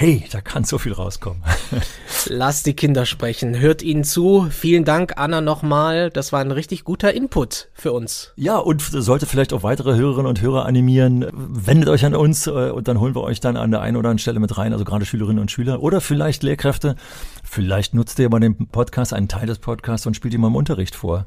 hey, 0.00 0.24
da 0.32 0.40
kann 0.40 0.64
so 0.64 0.78
viel 0.78 0.94
rauskommen. 0.94 1.42
Lass 2.26 2.62
die 2.62 2.72
Kinder 2.72 3.04
sprechen. 3.04 3.58
Hört 3.60 3.82
ihnen 3.82 4.02
zu. 4.02 4.46
Vielen 4.50 4.86
Dank, 4.86 5.12
Anna, 5.18 5.42
nochmal. 5.42 6.08
Das 6.08 6.32
war 6.32 6.40
ein 6.40 6.50
richtig 6.52 6.84
guter 6.84 7.12
Input 7.12 7.68
für 7.74 7.92
uns. 7.92 8.32
Ja, 8.36 8.56
und 8.56 8.80
sollte 8.80 9.26
vielleicht 9.26 9.52
auch 9.52 9.62
weitere 9.62 9.94
Hörerinnen 9.96 10.26
und 10.26 10.40
Hörer 10.40 10.64
animieren, 10.64 11.26
wendet 11.32 11.90
euch 11.90 12.06
an 12.06 12.14
uns 12.14 12.46
äh, 12.46 12.50
und 12.70 12.88
dann 12.88 12.98
holen 12.98 13.14
wir 13.14 13.20
euch 13.22 13.40
dann 13.40 13.58
an 13.58 13.70
der 13.70 13.82
einen 13.82 13.98
oder 13.98 14.08
anderen 14.08 14.18
Stelle 14.20 14.40
mit 14.40 14.56
rein, 14.56 14.72
also 14.72 14.86
gerade 14.86 15.04
Schülerinnen 15.04 15.38
und 15.38 15.50
Schüler 15.50 15.82
oder 15.82 16.00
vielleicht 16.00 16.42
Lehrkräfte. 16.42 16.96
Vielleicht 17.44 17.92
nutzt 17.92 18.18
ihr 18.20 18.30
bei 18.30 18.38
dem 18.38 18.68
Podcast 18.68 19.12
einen 19.12 19.28
Teil 19.28 19.46
des 19.46 19.58
Podcasts 19.58 20.06
und 20.06 20.14
spielt 20.16 20.32
ihn 20.32 20.40
mal 20.40 20.48
im 20.48 20.56
Unterricht 20.56 20.94
vor 20.94 21.26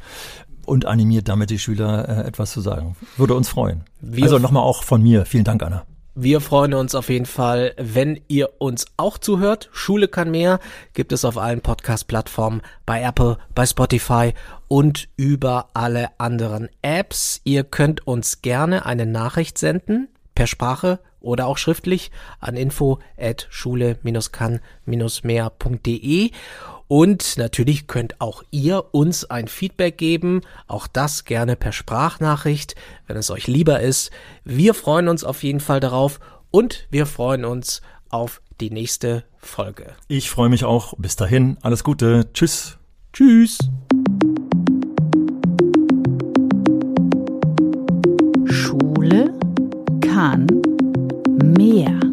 und 0.66 0.86
animiert 0.86 1.30
damit 1.30 1.52
die 1.52 1.60
Schüler 1.60 2.10
äh, 2.10 2.28
etwas 2.28 2.52
zu 2.52 2.62
sagen. 2.62 2.96
Würde 3.18 3.36
uns 3.36 3.50
freuen. 3.50 3.84
Wir- 4.02 4.24
also 4.24 4.40
nochmal 4.40 4.64
auch 4.64 4.82
von 4.82 5.04
mir. 5.04 5.26
Vielen 5.28 5.44
Dank, 5.44 5.62
Anna. 5.62 5.84
Wir 6.16 6.42
freuen 6.42 6.76
uns 6.76 6.94
auf 6.94 7.10
jeden 7.10 7.26
Fall, 7.26 7.74
wenn 7.76 8.22
ihr 8.28 8.52
uns 8.60 8.86
auch 8.98 9.18
zuhört. 9.18 9.70
Schule 9.72 10.08
kann 10.08 10.30
mehr 10.30 10.60
gibt 10.94 11.12
es 11.12 11.26
auf 11.26 11.40
allen 11.40 11.62
Podcast-Plattformen, 11.62 12.62
bei 12.86 13.02
Apple, 13.02 13.40
bei 13.56 13.66
Spotify 13.66 14.36
und 14.68 15.10
über 15.18 15.70
alle 15.74 16.10
anderen 16.20 16.70
Apps. 16.84 17.42
Ihr 17.46 17.64
könnt 17.64 18.06
uns 18.06 18.44
gerne 18.44 18.86
eine 18.86 19.08
Nachricht 19.08 19.58
senden, 19.58 20.08
per 20.36 20.46
Sprache 20.46 21.00
oder 21.20 21.48
auch 21.48 21.58
schriftlich 21.58 22.12
an 22.40 22.58
info 22.58 23.00
at 23.18 23.48
schule-kann-mehr.de. 23.50 26.32
Und 26.88 27.38
natürlich 27.38 27.88
könnt 27.88 28.22
auch 28.22 28.44
ihr 28.52 28.86
uns 28.92 29.26
ein 29.26 29.48
Feedback 29.48 29.98
geben, 29.98 30.42
auch 30.68 30.88
das 30.88 31.26
gerne 31.26 31.56
per 31.56 31.72
Sprachnachricht, 31.72 32.76
wenn 33.08 33.18
es 33.18 33.32
euch 33.32 33.48
lieber 33.48 33.80
ist. 33.80 34.12
Wir 34.44 34.74
freuen 34.74 35.08
uns 35.08 35.24
auf 35.24 35.44
jeden 35.44 35.60
Fall 35.60 35.80
darauf 35.80 36.20
und 36.52 36.88
wir 36.92 37.06
freuen 37.06 37.46
uns 37.46 37.82
auf 38.10 38.42
die 38.62 38.70
nächste 38.70 39.24
Folge. 39.38 39.96
Ich 40.08 40.30
freue 40.30 40.50
mich 40.50 40.64
auch. 40.64 40.94
Bis 40.98 41.16
dahin, 41.16 41.58
alles 41.62 41.84
Gute. 41.84 42.32
Tschüss. 42.34 42.78
Tschüss. 43.12 43.58
Schule 48.46 49.34
kann 50.02 50.48
mehr. 51.58 52.13